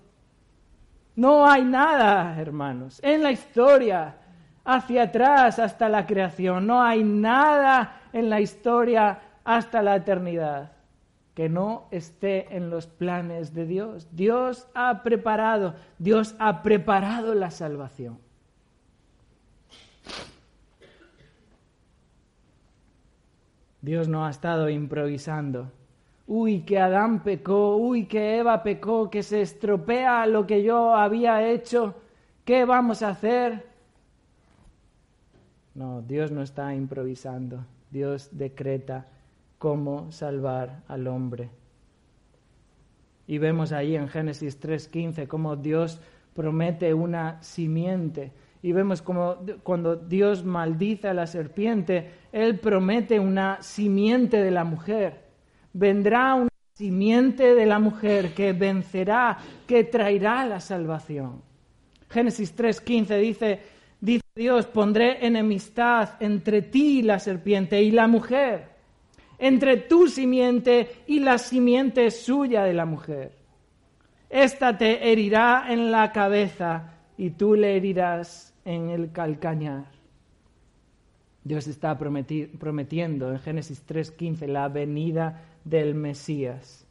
[1.14, 4.16] No hay nada, hermanos, en la historia,
[4.64, 10.72] hacia atrás hasta la creación, no hay nada en la historia hasta la eternidad
[11.34, 14.08] que no esté en los planes de Dios.
[14.12, 18.18] Dios ha preparado, Dios ha preparado la salvación.
[23.80, 25.72] Dios no ha estado improvisando.
[26.26, 31.48] Uy, que Adán pecó, uy, que Eva pecó, que se estropea lo que yo había
[31.50, 31.96] hecho.
[32.44, 33.66] ¿Qué vamos a hacer?
[35.74, 37.64] No, Dios no está improvisando.
[37.90, 39.06] Dios decreta
[39.62, 41.48] cómo salvar al hombre.
[43.28, 46.00] Y vemos ahí en Génesis 3:15 cómo Dios
[46.34, 48.32] promete una simiente.
[48.60, 54.64] Y vemos como cuando Dios maldice a la serpiente, Él promete una simiente de la
[54.64, 55.28] mujer.
[55.72, 59.38] Vendrá una simiente de la mujer que vencerá,
[59.68, 61.40] que traerá la salvación.
[62.10, 63.60] Génesis 3:15 dice,
[64.00, 68.71] dice Dios, pondré enemistad entre ti y la serpiente y la mujer
[69.42, 73.32] entre tu simiente y la simiente suya de la mujer.
[74.30, 79.86] Esta te herirá en la cabeza y tú le herirás en el calcañar.
[81.42, 86.86] Dios está prometiendo en Génesis 3.15 la venida del Mesías.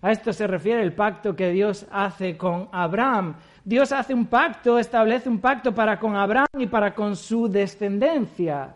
[0.00, 3.34] A esto se refiere el pacto que Dios hace con Abraham.
[3.62, 8.74] Dios hace un pacto, establece un pacto para con Abraham y para con su descendencia.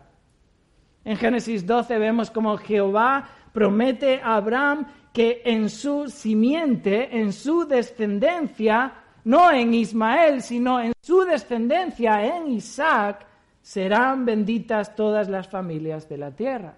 [1.05, 7.65] En Génesis 12 vemos como Jehová promete a Abraham que en su simiente, en su
[7.65, 8.93] descendencia,
[9.25, 13.25] no en Ismael, sino en su descendencia, en Isaac,
[13.61, 16.75] serán benditas todas las familias de la tierra.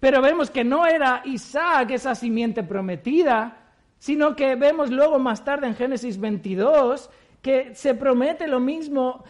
[0.00, 3.56] Pero vemos que no era Isaac esa simiente prometida,
[3.98, 7.10] sino que vemos luego más tarde en Génesis 22
[7.40, 9.24] que se promete lo mismo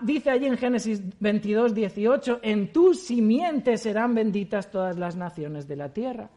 [0.00, 5.76] dice allí en Génesis 22, 18, en tu simiente serán benditas todas las naciones de
[5.76, 6.28] la tierra.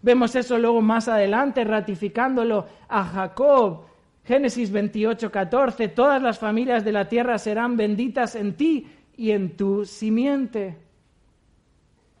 [0.00, 3.84] Vemos eso luego más adelante, ratificándolo a Jacob.
[4.24, 9.56] Génesis 28, 14, todas las familias de la tierra serán benditas en ti y en
[9.56, 10.78] tu simiente.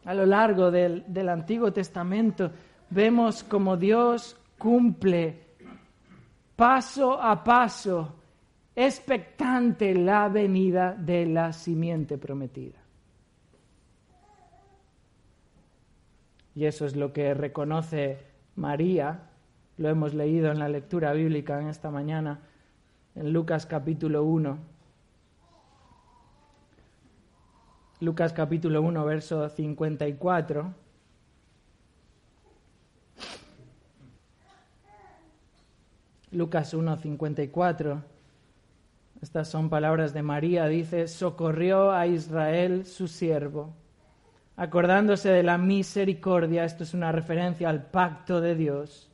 [0.04, 2.50] A lo largo del, del Antiguo Testamento
[2.90, 5.42] vemos como Dios cumple
[6.56, 8.21] paso a paso
[8.74, 12.78] expectante la venida de la simiente prometida.
[16.54, 18.18] Y eso es lo que reconoce
[18.56, 19.30] María,
[19.78, 22.40] lo hemos leído en la lectura bíblica en esta mañana,
[23.14, 24.58] en Lucas capítulo 1.
[28.00, 30.74] Lucas capítulo 1, verso 54.
[36.32, 38.11] Lucas 1, 54.
[39.22, 40.66] Estas son palabras de María.
[40.66, 43.72] Dice, socorrió a Israel su siervo,
[44.56, 49.08] acordándose de la misericordia, esto es una referencia al pacto de Dios,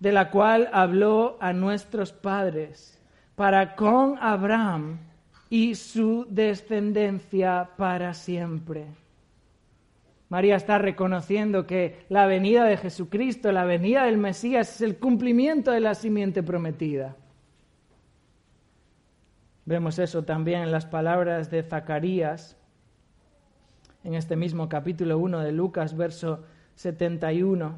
[0.00, 2.98] de la cual habló a nuestros padres,
[3.36, 4.98] para con Abraham
[5.50, 8.86] y su descendencia para siempre.
[10.30, 15.70] María está reconociendo que la venida de Jesucristo, la venida del Mesías, es el cumplimiento
[15.70, 17.14] de la simiente prometida.
[19.68, 22.56] Vemos eso también en las palabras de Zacarías,
[24.02, 26.42] en este mismo capítulo 1 de Lucas, verso
[26.76, 27.76] 71.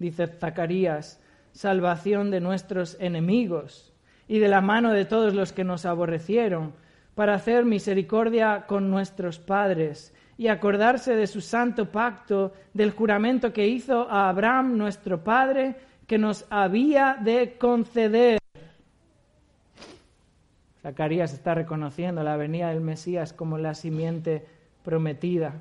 [0.00, 1.22] Dice Zacarías,
[1.52, 3.94] salvación de nuestros enemigos
[4.26, 6.72] y de la mano de todos los que nos aborrecieron,
[7.14, 13.68] para hacer misericordia con nuestros padres y acordarse de su santo pacto, del juramento que
[13.68, 15.76] hizo a Abraham nuestro padre,
[16.08, 18.38] que nos había de conceder
[20.82, 24.46] Zacarías está reconociendo la venida del Mesías como la simiente
[24.82, 25.54] prometida.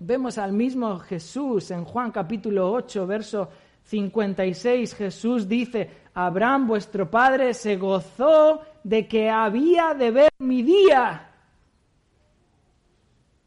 [0.00, 3.48] vemos al mismo Jesús en Juan capítulo 8, verso
[3.84, 4.94] 56.
[4.94, 11.30] Jesús dice, Abraham vuestro padre se gozó de que había de ver mi día.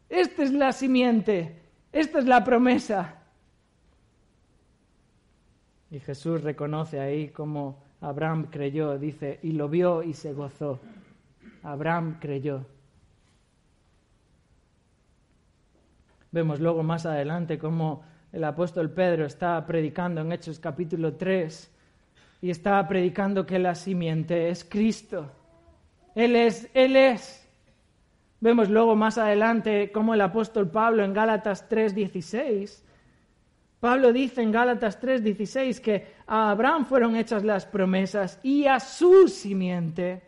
[0.10, 3.16] Esta es la simiente, esta es la promesa.
[5.92, 10.80] Y Jesús reconoce ahí cómo Abraham creyó, dice, y lo vio y se gozó.
[11.64, 12.66] Abraham creyó.
[16.32, 21.72] Vemos luego más adelante cómo el apóstol Pedro está predicando en Hechos capítulo 3
[22.42, 25.32] y está predicando que la simiente es Cristo.
[26.14, 27.48] Él es, Él es.
[28.40, 32.84] Vemos luego más adelante cómo el apóstol Pablo en Gálatas 3:16,
[33.80, 39.28] Pablo dice en Gálatas 3:16 que a Abraham fueron hechas las promesas y a su
[39.28, 40.24] simiente.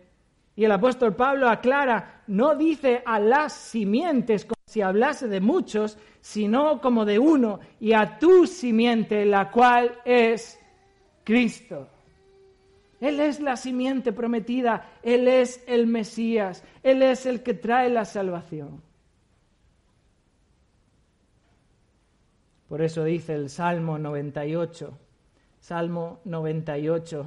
[0.55, 5.97] Y el apóstol Pablo aclara, no dice a las simientes como si hablase de muchos,
[6.21, 10.59] sino como de uno, y a tu simiente, la cual es
[11.23, 11.87] Cristo.
[12.99, 18.03] Él es la simiente prometida, Él es el Mesías, Él es el que trae la
[18.03, 18.88] salvación.
[22.70, 24.95] Por eso dice el Salmo 98,
[25.59, 27.26] Salmo 98,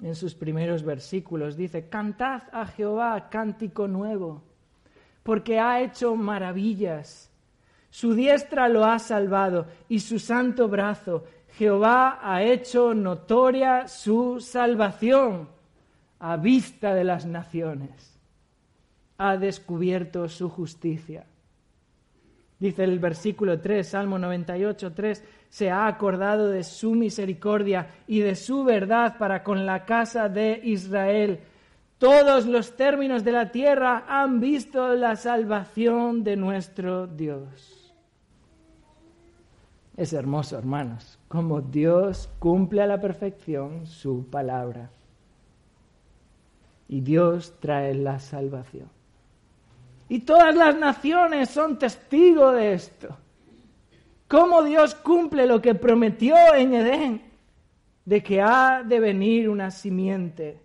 [0.00, 4.42] en sus primeros versículos, dice, cantad a Jehová cántico nuevo,
[5.22, 7.30] porque ha hecho maravillas.
[7.90, 11.24] Su diestra lo ha salvado y su santo brazo
[11.58, 15.50] Jehová ha hecho notoria su salvación
[16.18, 18.18] a vista de las naciones.
[19.18, 21.26] Ha descubierto su justicia.
[22.62, 28.36] Dice el versículo 3, Salmo 98, 3, se ha acordado de su misericordia y de
[28.36, 31.40] su verdad para con la casa de Israel.
[31.98, 37.92] Todos los términos de la tierra han visto la salvación de nuestro Dios.
[39.96, 44.88] Es hermoso, hermanos, como Dios cumple a la perfección su palabra.
[46.86, 49.01] Y Dios trae la salvación.
[50.12, 53.16] Y todas las naciones son testigos de esto.
[54.28, 57.22] Cómo Dios cumple lo que prometió en Edén,
[58.04, 60.60] de que ha de venir una simiente.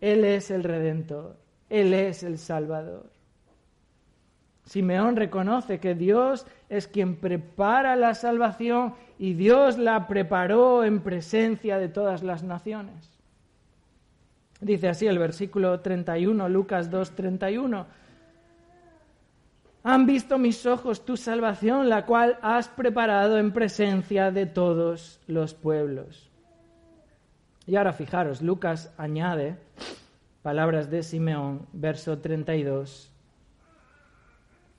[0.00, 1.36] Él es el redentor,
[1.68, 3.10] Él es el salvador.
[4.64, 11.76] Simeón reconoce que Dios es quien prepara la salvación y Dios la preparó en presencia
[11.76, 13.10] de todas las naciones.
[14.62, 18.05] Dice así el versículo 31, Lucas 2, 31.
[19.86, 25.54] Han visto mis ojos tu salvación, la cual has preparado en presencia de todos los
[25.54, 26.28] pueblos.
[27.68, 29.56] Y ahora fijaros, Lucas añade
[30.42, 33.12] palabras de Simeón, verso 32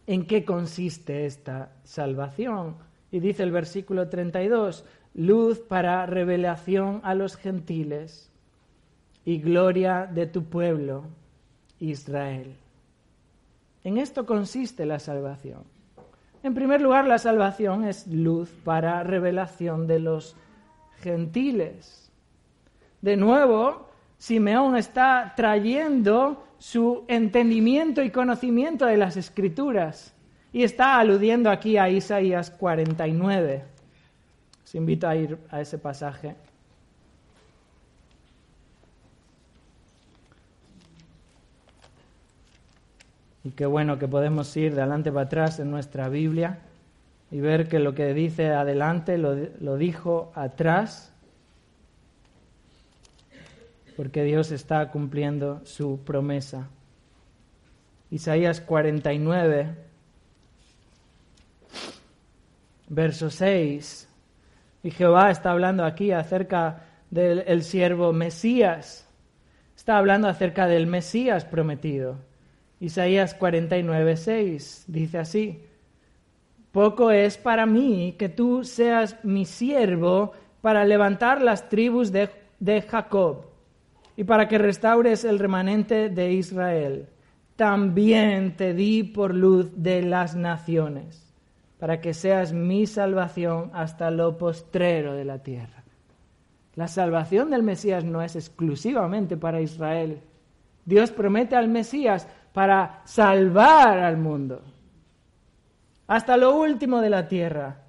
[0.08, 2.76] en qué consiste esta salvación.
[3.10, 4.84] Y dice el versículo 32,
[5.14, 8.30] luz para revelación a los gentiles
[9.24, 11.06] y gloria de tu pueblo,
[11.80, 12.56] Israel.
[13.88, 15.64] En esto consiste la salvación.
[16.44, 20.36] En primer lugar, la salvación es luz para revelación de los
[21.00, 22.12] gentiles.
[23.02, 30.14] De nuevo, Simeón está trayendo su entendimiento y conocimiento de las escrituras.
[30.52, 33.64] Y está aludiendo aquí a Isaías 49.
[34.66, 36.36] Os invito a ir a ese pasaje.
[43.48, 46.60] Y qué bueno que podemos ir de adelante para atrás en nuestra Biblia
[47.32, 51.14] y ver que lo que dice adelante lo, dijo atrás
[53.96, 56.68] porque Dios está cumpliendo su promesa.
[58.12, 59.76] Isaías 49,
[62.90, 64.10] verso 6.
[64.84, 69.08] Y Jehová está hablando aquí acerca del siervo Mesías.
[69.74, 72.28] Está hablando acerca del Mesías prometido.
[72.80, 75.64] Isaías 49, 6 dice así.
[76.72, 82.82] Poco es para mí que tú seas mi siervo para levantar las tribus de, de
[82.82, 83.46] Jacob
[84.16, 87.08] y para que restaures el remanente de Israel.
[87.56, 91.34] También te di por luz de las naciones,
[91.80, 95.84] para que seas mi salvación hasta lo postrero de la tierra.
[96.76, 100.22] La salvación del Mesías no es exclusivamente para Israel.
[100.86, 102.28] Dios promete al Mesías
[102.58, 104.64] para salvar al mundo,
[106.08, 107.82] hasta lo último de la tierra.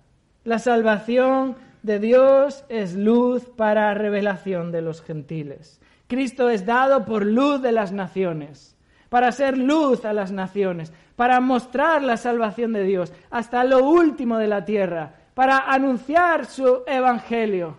[0.44, 5.80] La salvación de Dios es luz para revelación de los gentiles.
[6.06, 8.76] Cristo es dado por luz de las naciones,
[9.08, 14.36] para ser luz a las naciones, para mostrar la salvación de Dios hasta lo último
[14.36, 17.78] de la tierra, para anunciar su evangelio.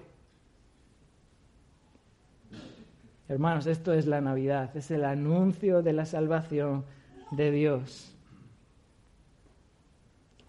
[3.29, 6.83] Hermanos, esto es la Navidad, es el anuncio de la salvación
[7.29, 8.15] de Dios.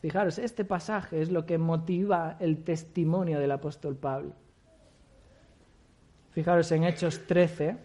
[0.00, 4.32] Fijaros, este pasaje es lo que motiva el testimonio del apóstol Pablo.
[6.32, 7.76] Fijaros en Hechos 13.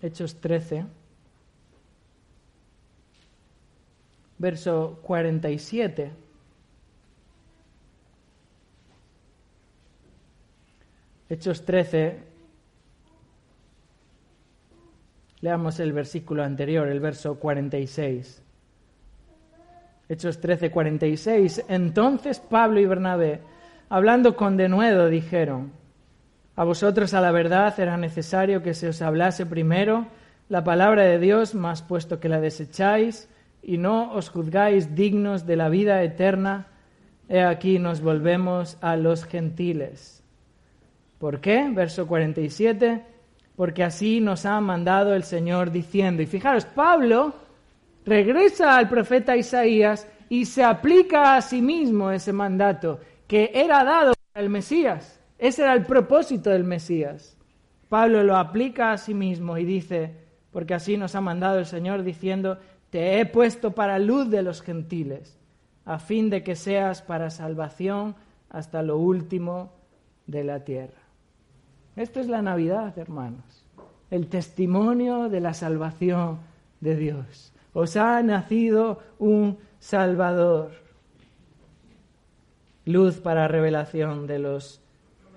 [0.00, 0.86] Hechos 13.
[4.38, 6.23] Verso 47.
[11.34, 12.16] Hechos 13,
[15.40, 18.40] Leamos el versículo anterior, el verso 46.
[20.08, 21.64] Hechos 13, 46.
[21.66, 23.40] Entonces Pablo y Bernabé,
[23.88, 25.72] hablando con denuedo, dijeron,
[26.54, 30.06] a vosotros a la verdad era necesario que se os hablase primero
[30.48, 33.28] la palabra de Dios, mas puesto que la desecháis
[33.60, 36.68] y no os juzgáis dignos de la vida eterna,
[37.28, 40.23] he aquí nos volvemos a los gentiles.
[41.18, 41.68] ¿Por qué?
[41.72, 43.14] Verso 47
[43.56, 46.22] porque así nos ha mandado el Señor diciendo.
[46.22, 47.34] Y fijaros, Pablo
[48.04, 54.14] regresa al profeta Isaías y se aplica a sí mismo ese mandato que era dado
[54.34, 55.20] al Mesías.
[55.38, 57.36] Ese era el propósito del Mesías.
[57.88, 60.16] Pablo lo aplica a sí mismo y dice,
[60.50, 62.58] porque así nos ha mandado el Señor diciendo,
[62.90, 65.38] te he puesto para luz de los gentiles,
[65.84, 68.16] a fin de que seas para salvación
[68.50, 69.72] hasta lo último
[70.26, 71.03] de la tierra.
[71.96, 73.64] Esto es la Navidad, hermanos.
[74.10, 76.38] El testimonio de la salvación
[76.80, 77.52] de Dios.
[77.72, 80.72] Os ha nacido un Salvador.
[82.84, 84.80] Luz para revelación de los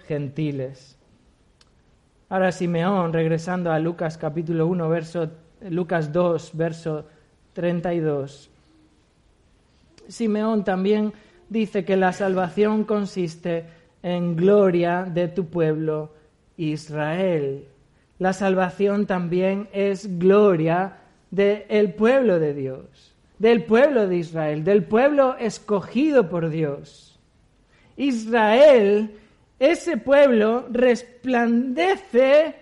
[0.08, 0.98] gentiles.
[2.30, 5.30] Ahora Simeón, regresando a Lucas capítulo 1, verso,
[5.70, 7.06] Lucas 2, verso
[7.54, 8.50] 32.
[10.08, 11.14] Simeón también
[11.50, 13.66] dice que la salvación consiste
[14.04, 16.17] en gloria de tu pueblo
[16.58, 17.68] Israel.
[18.20, 20.98] La salvación también es gloria
[21.32, 27.20] del pueblo de Dios, del pueblo de Israel, del pueblo escogido por Dios.
[27.96, 29.18] Israel,
[29.60, 32.56] ese pueblo, resplandece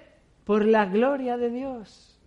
[0.44, 2.18] por la gloria de Dios.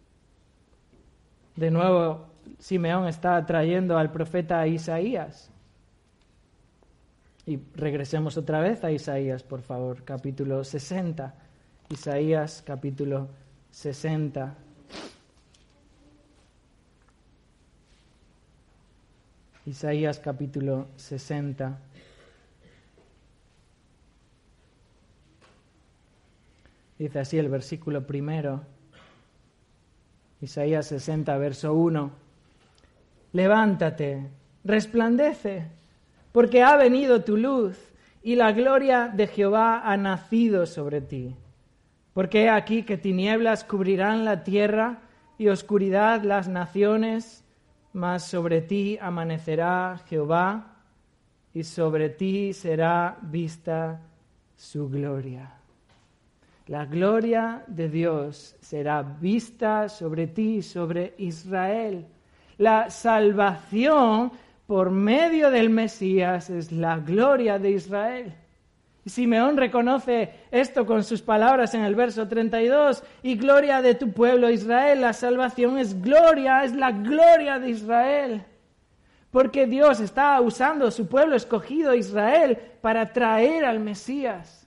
[1.56, 2.26] De nuevo,
[2.58, 5.50] Simeón está trayendo al profeta Isaías.
[7.46, 11.34] Y regresemos otra vez a Isaías, por favor, capítulo 60.
[11.90, 13.28] Isaías capítulo
[13.70, 14.54] 60.
[19.64, 21.78] Isaías capítulo 60.
[26.98, 28.60] Dice así el versículo primero.
[30.42, 32.10] Isaías 60, verso 1.
[33.32, 34.28] Levántate,
[34.62, 35.68] resplandece,
[36.32, 37.78] porque ha venido tu luz
[38.22, 41.34] y la gloria de Jehová ha nacido sobre ti.
[42.18, 44.98] Porque he aquí que tinieblas cubrirán la tierra
[45.38, 47.44] y oscuridad las naciones,
[47.92, 50.78] mas sobre ti amanecerá Jehová
[51.54, 54.00] y sobre ti será vista
[54.56, 55.60] su gloria.
[56.66, 62.04] La gloria de Dios será vista sobre ti sobre Israel.
[62.56, 64.32] La salvación
[64.66, 68.34] por medio del Mesías es la gloria de Israel.
[69.08, 74.50] Simeón reconoce esto con sus palabras en el verso 32, y gloria de tu pueblo
[74.50, 78.44] Israel, la salvación es gloria, es la gloria de Israel.
[79.30, 84.66] Porque Dios está usando su pueblo escogido Israel para traer al Mesías.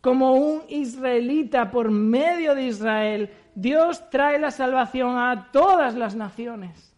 [0.00, 6.94] Como un israelita por medio de Israel, Dios trae la salvación a todas las naciones.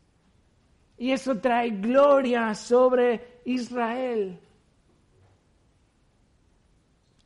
[0.96, 4.38] Y eso trae gloria sobre Israel.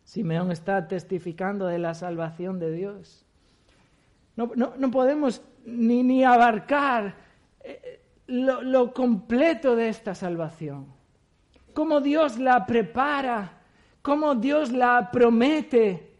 [0.07, 3.27] Simeón está testificando de la salvación de Dios.
[4.37, 7.17] No, podemos ni, ni abarcar
[7.59, 10.87] eh, lo completo de esta salvación.
[11.75, 13.59] Cómo Dios la prepara,
[14.01, 16.15] cómo Dios la promete,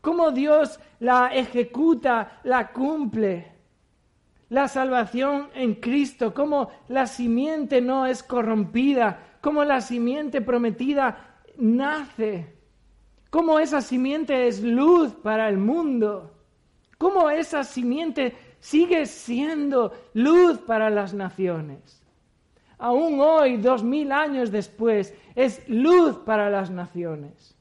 [0.00, 3.52] cómo Dios la ejecuta, la cumple.
[4.48, 12.57] La salvación en Cristo, cómo la simiente no es corrompida, cómo la simiente prometida nace
[13.30, 16.30] cómo esa simiente es luz para el mundo,
[16.98, 22.02] cómo esa simiente sigue siendo luz para las naciones.
[22.78, 27.56] Aún hoy, dos mil años después, es luz para las naciones.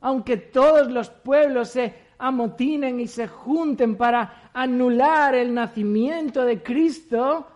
[0.00, 7.46] Aunque todos los pueblos se amotinen y se junten para anular el nacimiento de Cristo,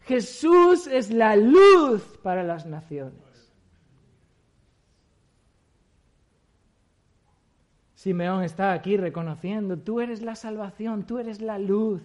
[0.00, 3.31] Jesús es la luz para las naciones.
[8.02, 12.02] Simeón está aquí reconociendo, tú eres la salvación, tú eres la luz,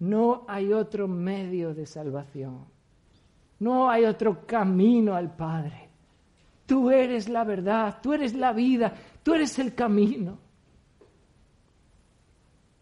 [0.00, 2.64] no hay otro medio de salvación,
[3.60, 5.88] no hay otro camino al Padre.
[6.66, 8.92] Tú eres la verdad, tú eres la vida,
[9.22, 10.36] tú eres el camino.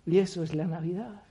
[0.07, 1.23] Y eso es la Navidad.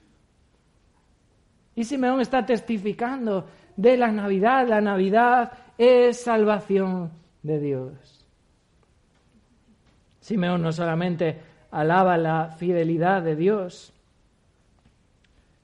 [1.73, 4.67] Y Simeón está testificando de la Navidad.
[4.67, 7.11] La Navidad es salvación
[7.41, 8.22] de Dios.
[10.24, 11.38] Simeón no solamente
[11.69, 13.91] alaba la fidelidad de Dios,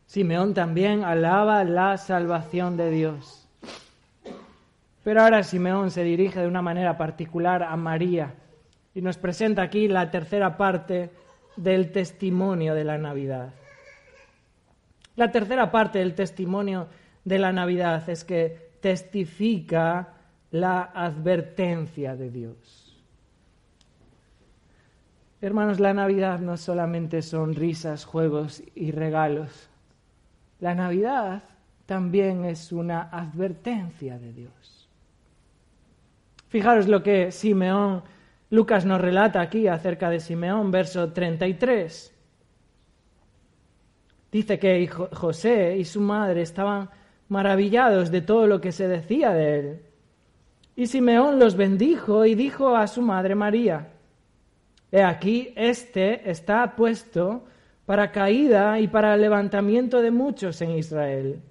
[0.06, 3.48] Simeón también alaba la salvación de Dios.
[5.02, 8.34] Pero ahora Simeón se dirige de una manera particular a María
[8.94, 11.10] y nos presenta aquí la tercera parte
[11.56, 13.54] del testimonio de la Navidad.
[15.16, 16.88] La tercera parte del testimonio
[17.24, 20.16] de la Navidad es que testifica
[20.52, 22.79] la advertencia de Dios.
[25.42, 29.70] Hermanos, la Navidad no solamente son risas, juegos y regalos.
[30.60, 31.44] La Navidad
[31.86, 34.90] también es una advertencia de Dios.
[36.50, 38.04] Fijaros lo que Simeón,
[38.50, 42.14] Lucas nos relata aquí acerca de Simeón, verso 33.
[44.32, 46.90] Dice que José y su madre estaban
[47.30, 49.82] maravillados de todo lo que se decía de él.
[50.76, 53.88] Y Simeón los bendijo y dijo a su madre María,
[54.92, 57.44] He aquí, este está puesto
[57.86, 61.42] para caída y para levantamiento de muchos en Israel,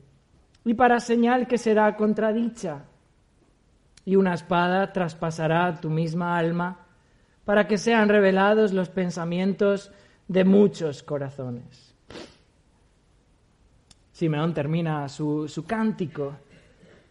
[0.64, 2.84] y para señal que será contradicha.
[4.04, 6.86] Y una espada traspasará tu misma alma,
[7.44, 9.90] para que sean revelados los pensamientos
[10.28, 11.94] de muchos corazones.
[14.12, 16.34] Simeón termina su, cántico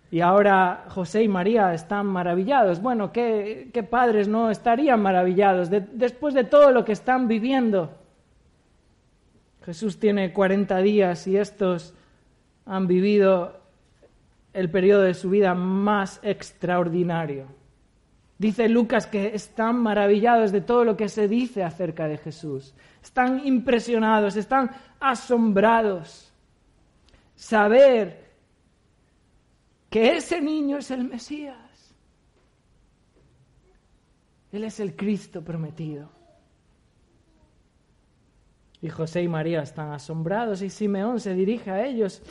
[0.10, 2.82] y ahora José y María están maravillados.
[2.82, 7.92] Bueno, ¿qué, padres no estarían maravillados después de todo lo que están viviendo?
[9.66, 11.94] Jesús tiene 40 días y estos
[12.66, 13.60] han vivido
[14.54, 17.48] el periodo de su vida más extraordinario.
[18.38, 22.74] Dice Lucas que están maravillados de todo lo que se dice acerca de Jesús.
[23.04, 26.28] Están impresionados, están asombrados
[27.38, 28.27] saber
[29.90, 31.96] que ese niño es el Mesías.
[34.52, 36.10] Él es el Cristo prometido.
[38.82, 42.22] Y José y María están asombrados y Simeón se dirige a ellos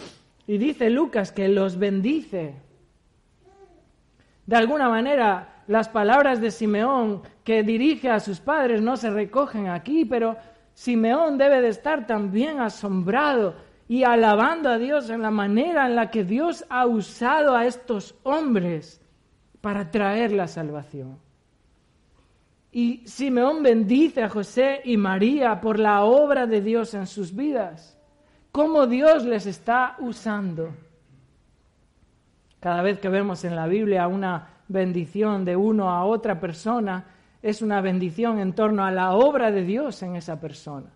[0.47, 2.55] y dice Lucas que los bendice.
[4.47, 9.69] De alguna manera, las palabras de Simeón que dirige a sus padres no se recogen
[9.69, 10.37] aquí, pero
[10.75, 13.55] Simeón debe de estar también asombrado
[13.89, 18.16] y alabando a Dios en la manera en la que Dios ha usado a estos
[18.24, 19.01] hombres
[19.61, 21.18] para traer la salvación.
[22.72, 27.97] Y Simeón bendice a José y María por la obra de Dios en sus vidas,
[28.53, 30.74] cómo Dios les está usando.
[32.61, 37.05] Cada vez que vemos en la Biblia una bendición de uno a otra persona,
[37.41, 40.95] es una bendición en torno a la obra de Dios en esa persona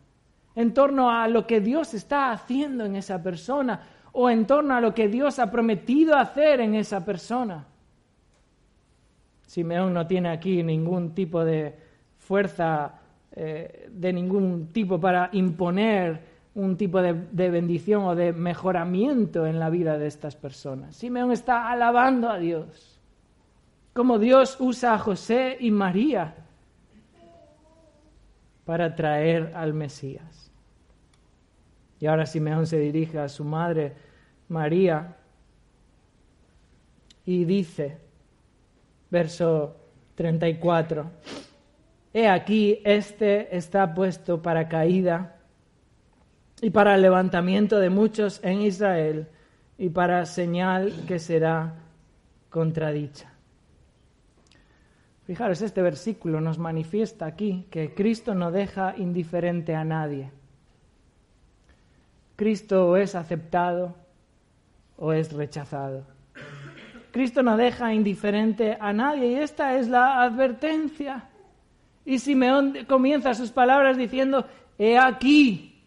[0.54, 3.80] en torno a lo que Dios está haciendo en esa persona
[4.12, 7.66] o en torno a lo que Dios ha prometido hacer en esa persona.
[9.46, 11.74] Simeón no tiene aquí ningún tipo de
[12.18, 12.94] fuerza
[13.32, 19.60] eh, de ningún tipo para imponer un tipo de, de, bendición o de mejoramiento en
[19.60, 20.96] la vida de estas personas.
[20.96, 23.00] Simeón está alabando a Dios,
[23.92, 26.34] como Dios usa a José y María
[28.64, 30.39] para traer al Mesías.
[32.00, 33.92] Y ahora Simeón se dirige a su madre
[34.48, 35.16] María
[37.24, 37.98] y dice,
[39.10, 39.76] verso
[40.16, 41.10] 34,
[42.12, 45.36] He aquí, este está puesto para caída
[46.60, 49.28] y para el levantamiento de muchos en Israel
[49.78, 51.74] y para señal que será
[52.48, 53.32] contradicha.
[55.24, 60.32] Fijaros, este versículo nos manifiesta aquí que Cristo no deja indiferente a nadie.
[62.40, 63.94] Cristo o es aceptado
[64.96, 66.06] o es rechazado.
[67.10, 71.28] Cristo no deja indiferente a nadie y esta es la advertencia.
[72.06, 74.46] Y Simeón comienza sus palabras diciendo,
[74.78, 75.82] he aquí.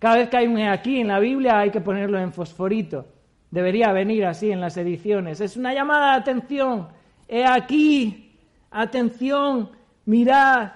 [0.00, 3.06] Cada vez que hay un he aquí en la Biblia hay que ponerlo en fosforito.
[3.52, 5.40] Debería venir así en las ediciones.
[5.40, 6.88] Es una llamada de atención.
[7.28, 8.36] He aquí.
[8.72, 9.70] Atención.
[10.04, 10.72] Mirad.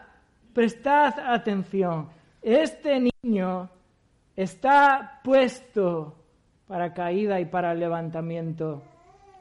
[0.53, 2.11] Prestad atención.
[2.41, 3.71] Este niño
[4.43, 6.15] está puesto
[6.67, 8.83] para caída y para levantamiento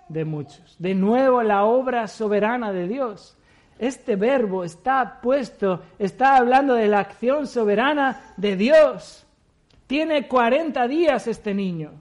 [0.10, 0.76] de muchos.
[0.78, 3.38] De nuevo la obra soberana de Dios.
[3.78, 9.26] Este verbo está puesto, está hablando de la acción soberana de Dios.
[9.88, 11.92] Tiene 40 días este niño,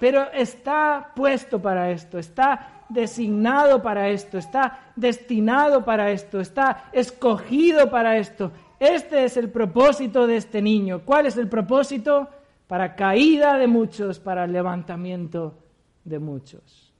[0.00, 7.90] pero está puesto para esto, está designado para esto, está destinado para esto, está escogido
[7.90, 8.50] para esto.
[8.78, 11.02] Este es el propósito de este niño.
[11.04, 12.28] ¿Cuál es el propósito?
[12.66, 15.58] Para caída de muchos, para levantamiento
[16.04, 16.92] de muchos.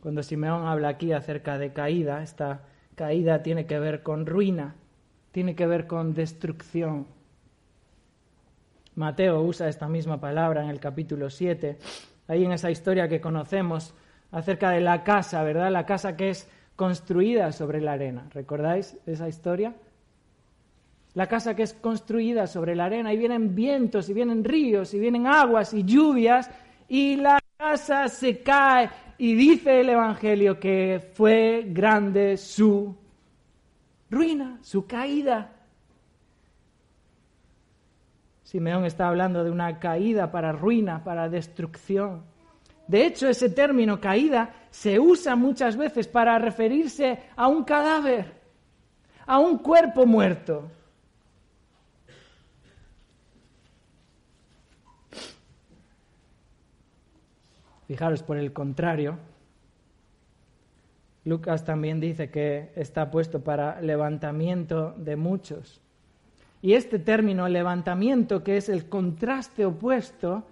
[0.00, 2.60] Cuando Simeón habla aquí acerca de caída, esta
[2.94, 4.74] caída tiene que ver con ruina,
[5.32, 7.06] tiene que ver con destrucción.
[8.94, 11.78] Mateo usa esta misma palabra en el capítulo 7,
[12.28, 13.94] ahí en esa historia que conocemos
[14.30, 15.70] acerca de la casa, ¿verdad?
[15.70, 18.28] La casa que es construida sobre la arena.
[18.32, 19.74] ¿Recordáis esa historia?
[21.14, 25.00] La casa que es construida sobre la arena y vienen vientos y vienen ríos y
[25.00, 26.50] vienen aguas y lluvias
[26.88, 32.94] y la casa se cae y dice el Evangelio que fue grande su
[34.10, 35.52] ruina, su caída.
[38.42, 42.22] Simeón está hablando de una caída para ruina, para destrucción.
[42.86, 48.32] De hecho, ese término caída se usa muchas veces para referirse a un cadáver,
[49.26, 50.70] a un cuerpo muerto.
[57.88, 59.18] Fijaros, por el contrario,
[61.24, 65.80] Lucas también dice que está puesto para levantamiento de muchos.
[66.62, 70.44] Y este término levantamiento, que es el contraste opuesto,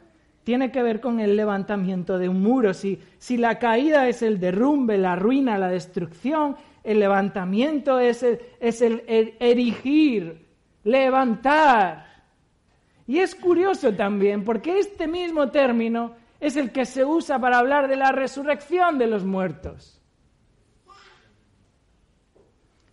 [0.44, 2.74] tiene que ver con el levantamiento de un muro.
[2.74, 8.40] Si, si la caída es el derrumbe, la ruina, la destrucción, el levantamiento es el,
[8.60, 9.02] es el
[9.40, 10.46] erigir,
[10.84, 12.06] levantar.
[13.06, 17.88] Y es curioso también, porque este mismo término es el que se usa para hablar
[17.88, 20.02] de la resurrección de los muertos.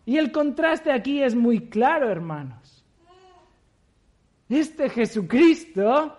[0.06, 2.86] Y el contraste aquí es muy claro, hermanos.
[4.48, 6.18] Este Jesucristo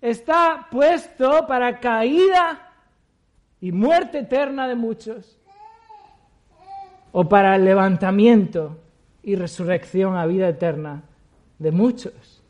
[0.00, 2.72] está puesto para caída
[3.60, 5.38] y muerte eterna de muchos,
[7.12, 8.78] o para levantamiento
[9.22, 11.02] y resurrección a vida eterna
[11.58, 12.42] de muchos.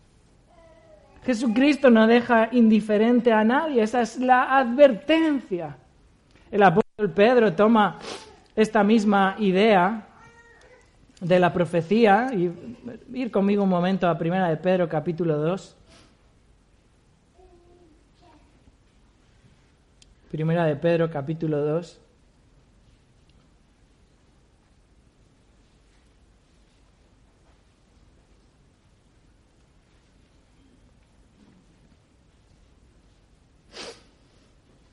[1.25, 5.77] Jesucristo no deja indiferente a nadie, esa es la advertencia.
[6.51, 7.99] El apóstol Pedro toma
[8.57, 10.07] esta misma idea
[11.21, 12.51] de la profecía y
[13.13, 15.78] ir conmigo un momento a Primera de Pedro capítulo 2.
[20.31, 22.01] Primera de Pedro capítulo 2.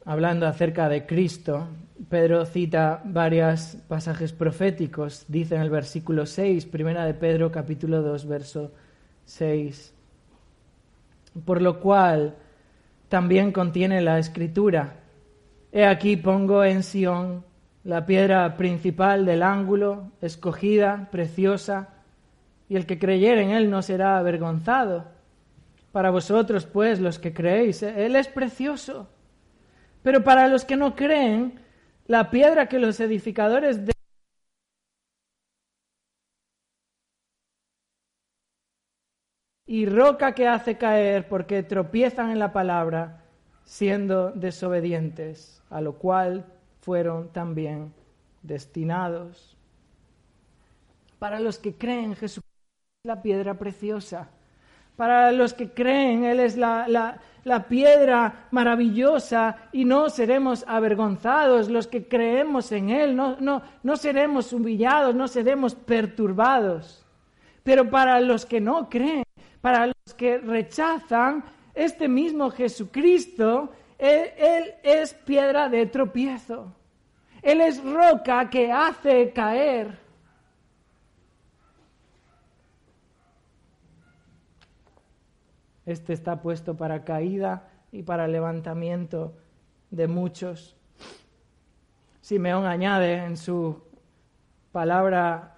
[0.05, 1.67] hablando acerca de Cristo,
[2.09, 5.25] Pedro cita varios pasajes proféticos.
[5.27, 8.71] Dice en el versículo 6, primera de Pedro capítulo 2, verso
[9.25, 9.93] 6.
[11.43, 12.35] Por lo cual
[13.09, 15.04] también contiene la escritura.
[15.75, 17.43] He aquí pongo en Sión
[17.83, 21.89] la piedra principal del ángulo, escogida, preciosa,
[22.67, 25.05] y el que creyere en él no será avergonzado.
[25.91, 29.09] Para vosotros, pues, los que creéis, él es precioso
[30.05, 31.59] pero para los que no creen,
[32.05, 33.91] la piedra que los edificadores de
[39.65, 43.24] y roca que hace caer porque tropiezan en la palabra,
[43.65, 46.45] siendo desobedientes, a lo cual
[46.81, 47.91] fueron también
[48.43, 49.57] destinados.
[51.19, 52.43] Para los que creen, Jesús
[53.03, 54.29] es la piedra preciosa.
[54.95, 56.87] Para los que creen, Él es la,
[57.43, 61.69] la, piedra maravillosa y no seremos avergonzados.
[61.69, 67.03] Los que creemos en Él, no, no, no seremos humillados, no seremos perturbados.
[67.63, 69.23] Pero para los que no creen,
[69.59, 71.43] para los que rechazan,
[71.75, 76.73] este mismo Jesucristo, él, es piedra de tropiezo.
[77.41, 79.99] Él es roca que hace caer.
[85.85, 89.33] Este está puesto para caída y para levantamiento
[89.91, 90.75] de muchos.
[92.21, 93.83] Simeón añade en su
[94.71, 95.57] palabra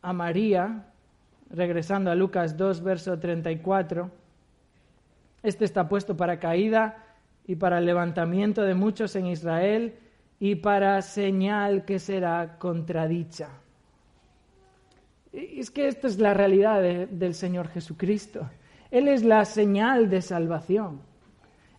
[0.00, 0.86] a María,
[1.48, 4.10] regresando a Lucas 2, verso 34,
[5.42, 7.04] este está puesto para caída
[7.46, 9.94] y para levantamiento de muchos en Israel
[10.38, 13.48] y para señal que será contradicha.
[15.32, 18.48] Es que esta es la realidad del Señor Jesucristo.
[18.90, 21.00] Él es la señal de salvación.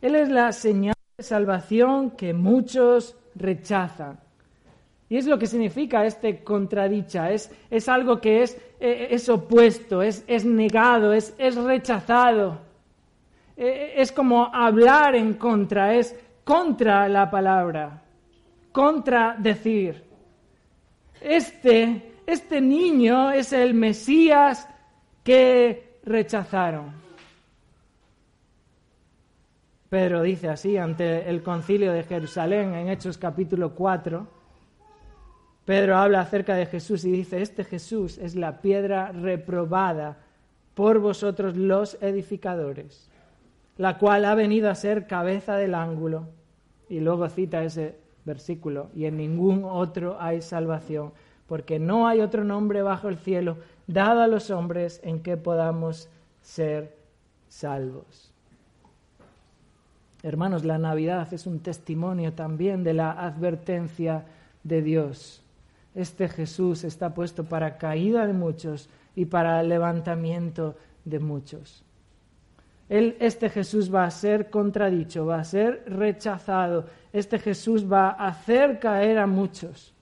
[0.01, 4.19] Él es la señal de salvación que muchos rechazan.
[5.09, 10.01] Y es lo que significa este contradicha, es, es algo que es, e, es opuesto,
[10.01, 12.72] es, es negado, es rechazado.
[13.63, 18.01] E, es como hablar en contra, es contra la palabra,
[18.71, 20.03] contra decir.
[21.21, 24.67] Este, este niño es el Mesías
[25.23, 26.91] que rechazaron.
[29.89, 34.27] Pedro dice así ante el concilio de Jerusalén en Hechos capítulo 4.
[35.65, 40.17] Pedro habla acerca de Jesús y dice, este Jesús es la piedra reprobada
[40.73, 43.09] por vosotros los edificadores,
[43.77, 46.27] la cual ha venido a ser cabeza del ángulo.
[46.89, 47.95] Y luego cita ese
[48.25, 51.11] versículo, y en ningún otro hay salvación,
[51.47, 53.57] porque no hay otro nombre bajo el cielo
[53.87, 56.09] dado a los hombres en que podamos
[56.41, 56.95] ser
[57.49, 58.31] salvos.
[60.21, 64.23] Hermanos, la Navidad es un testimonio también de la advertencia
[64.63, 65.41] de Dios.
[65.95, 71.83] Este Jesús está puesto para caída de muchos y para levantamiento de muchos.
[72.89, 76.85] Este Jesús va a ser contradicho, va a ser rechazado.
[77.11, 79.93] Este Jesús va a hacer caer a muchos.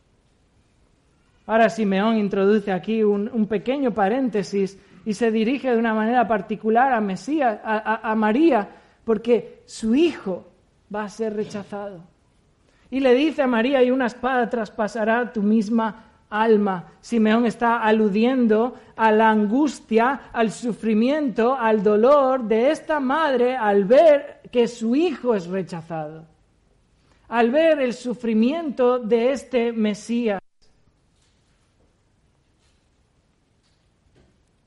[1.46, 7.02] Ahora Simeón introduce aquí un, pequeño paréntesis y se dirige de una manera particular a
[7.02, 8.70] Mesías, a María,
[9.04, 10.48] porque su hijo
[10.94, 12.04] va a ser rechazado.
[12.92, 16.94] Y le dice a María, y una espada traspasará tu misma alma.
[17.02, 24.42] Simeón está aludiendo a la angustia, al sufrimiento, al dolor de esta madre al ver
[24.52, 26.26] que su hijo es rechazado,
[27.28, 30.42] al ver el sufrimiento de este Mesías.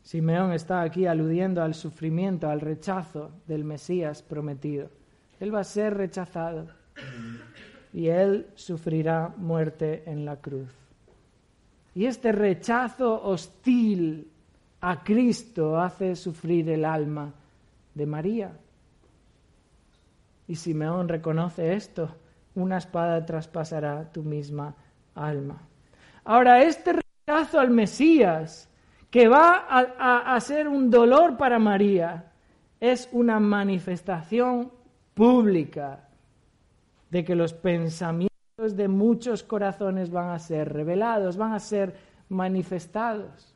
[0.02, 4.88] Simeón está aquí aludiendo al sufrimiento, al rechazo del Mesías prometido.
[5.40, 6.68] Él va a ser rechazado
[7.92, 10.83] y él sufrirá muerte en la cruz.
[11.94, 14.30] Y este rechazo hostil
[14.80, 17.32] a Cristo hace sufrir el alma
[17.94, 18.52] de María.
[20.46, 22.08] Y Simeón reconoce esto,
[22.54, 24.74] una espada traspasará tu misma
[25.14, 25.60] alma.
[26.24, 26.94] Ahora, este
[27.26, 28.68] rechazo al Mesías
[29.14, 32.32] que va a, ser un dolor para María,
[32.80, 34.72] es una manifestación
[35.14, 36.08] pública
[37.10, 41.96] de que los pensamientos de muchos corazones van a ser revelados, van a ser
[42.28, 43.52] manifestados.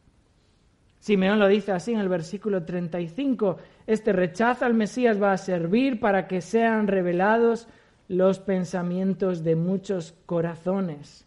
[0.98, 6.00] Simeón lo dice así en el versículo 35, este rechazo al Mesías va a servir
[6.00, 7.68] para que sean revelados
[8.08, 11.24] los pensamientos de muchos corazones.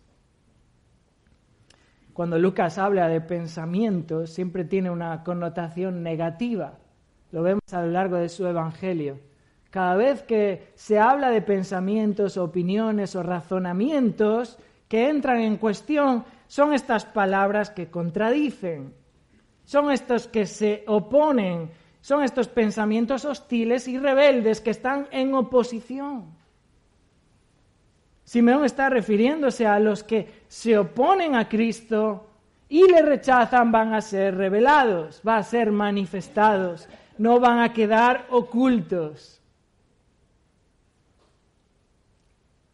[2.12, 6.78] Cuando Lucas habla de pensamientos, siempre tiene una connotación negativa.
[7.32, 9.31] Lo vemos a lo largo de su Evangelio.
[9.72, 14.60] Cada vez que se habla de pensamientos, opiniones o razonamientos
[14.90, 18.94] que entran en cuestión, son estas palabras que contradicen,
[19.64, 26.26] son estos que se oponen, son estos pensamientos hostiles y rebeldes que están en oposición.
[28.26, 32.28] Simeón está refiriéndose a los que se oponen a Cristo
[32.68, 38.28] y le rechazan, van a ser revelados, van a ser manifestados, no van a quedar
[38.30, 39.41] ocultos.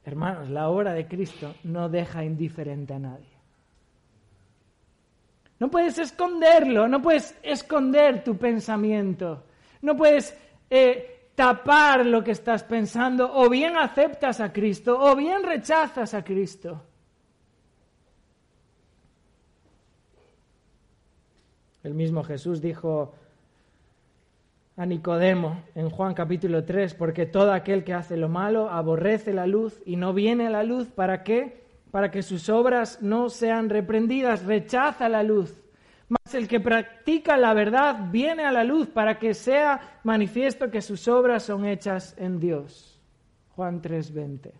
[0.07, 3.37] Hermanos, la obra de Cristo no deja indiferente a nadie.
[5.59, 9.43] No puedes esconderlo, no puedes esconder tu pensamiento,
[9.81, 10.33] no puedes
[10.69, 16.23] eh, tapar lo que estás pensando, o bien aceptas a Cristo, o bien rechazas a
[16.23, 16.81] Cristo.
[21.83, 23.13] El mismo Jesús dijo
[24.77, 29.47] a Nicodemo en Juan capítulo 3, porque todo aquel que hace lo malo aborrece la
[29.47, 31.65] luz y no viene a la luz, ¿para qué?
[31.91, 35.53] Para que sus obras no sean reprendidas, rechaza la luz
[36.09, 40.81] mas el que practica la verdad viene a la luz para que sea manifiesto que
[40.81, 42.99] sus obras son hechas en Dios.
[43.55, 44.53] Juan 3:20.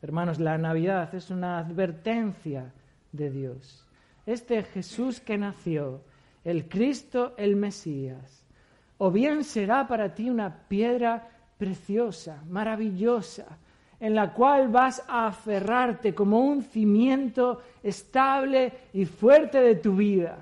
[0.00, 2.72] Hermanos, la Navidad es una advertencia
[3.12, 3.86] de Dios.
[4.26, 6.02] Este Jesús que nació,
[6.44, 8.43] el Cristo, el Mesías,
[8.98, 11.28] o bien será para ti una piedra
[11.58, 13.46] preciosa, maravillosa,
[14.00, 20.36] en la cual vas a aferrarte como un cimiento estable y fuerte de tu vida.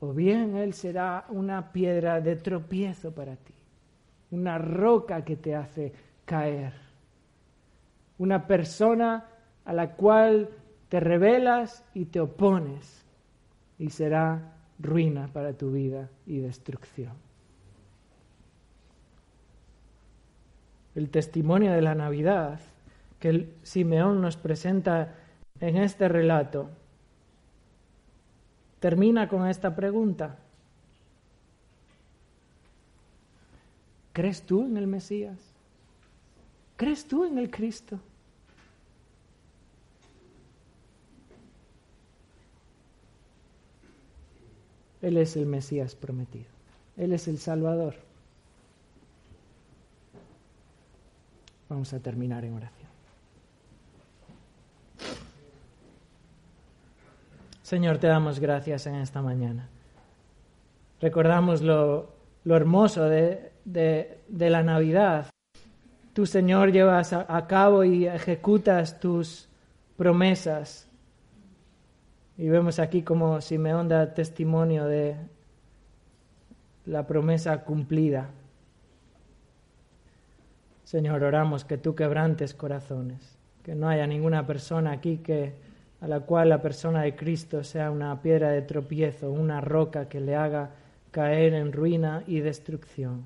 [0.00, 3.54] O bien Él será una piedra de tropiezo para ti,
[4.30, 5.92] una roca que te hace
[6.24, 6.72] caer,
[8.18, 9.24] una persona
[9.64, 10.48] a la cual
[10.88, 13.04] te rebelas y te opones,
[13.78, 17.25] y será ruina para tu vida y destrucción.
[20.96, 22.58] El testimonio de la Navidad
[23.20, 25.14] que Simeón nos presenta
[25.60, 26.70] en este relato
[28.80, 30.38] termina con esta pregunta.
[34.14, 35.36] ¿Crees tú en el Mesías?
[36.76, 38.00] ¿Crees tú en el Cristo?
[45.02, 46.46] Él es el Mesías prometido.
[46.96, 48.05] Él es el Salvador.
[51.68, 52.90] Vamos a terminar en oración.
[57.62, 59.68] Señor, te damos gracias en esta mañana.
[61.00, 62.10] Recordamos lo,
[62.44, 63.52] hermoso de,
[64.30, 65.30] la Navidad.
[66.12, 69.48] Tú, Señor, llevas a cabo y ejecutas tus
[69.96, 70.86] promesas
[72.38, 75.16] y vemos aquí como Simeón da testimonio de
[76.84, 78.28] la promesa cumplida.
[80.86, 85.52] Señor, oramos que tú quebrantes corazones, que no haya ninguna persona aquí que
[86.00, 90.20] a la cual la persona de Cristo sea una piedra de tropiezo, una roca que
[90.20, 90.70] le haga
[91.10, 93.24] caer en ruina y destrucción,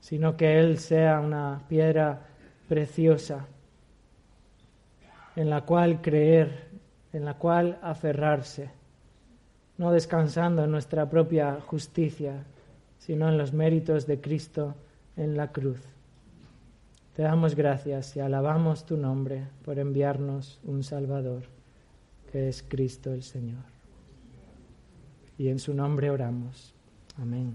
[0.00, 2.28] sino que Él sea una piedra
[2.66, 3.46] preciosa
[5.36, 6.64] en la cual creer
[7.12, 8.70] en la cual aferrarse,
[9.76, 12.42] no descansando en nuestra propia justicia,
[12.98, 14.76] sino en los méritos de Cristo
[15.16, 15.80] en la cruz.
[17.14, 21.44] Te damos gracias y alabamos tu nombre por enviarnos un Salvador,
[22.32, 23.64] que es Cristo el Señor.
[25.38, 26.74] Y en su nombre oramos.
[27.16, 27.54] Amén.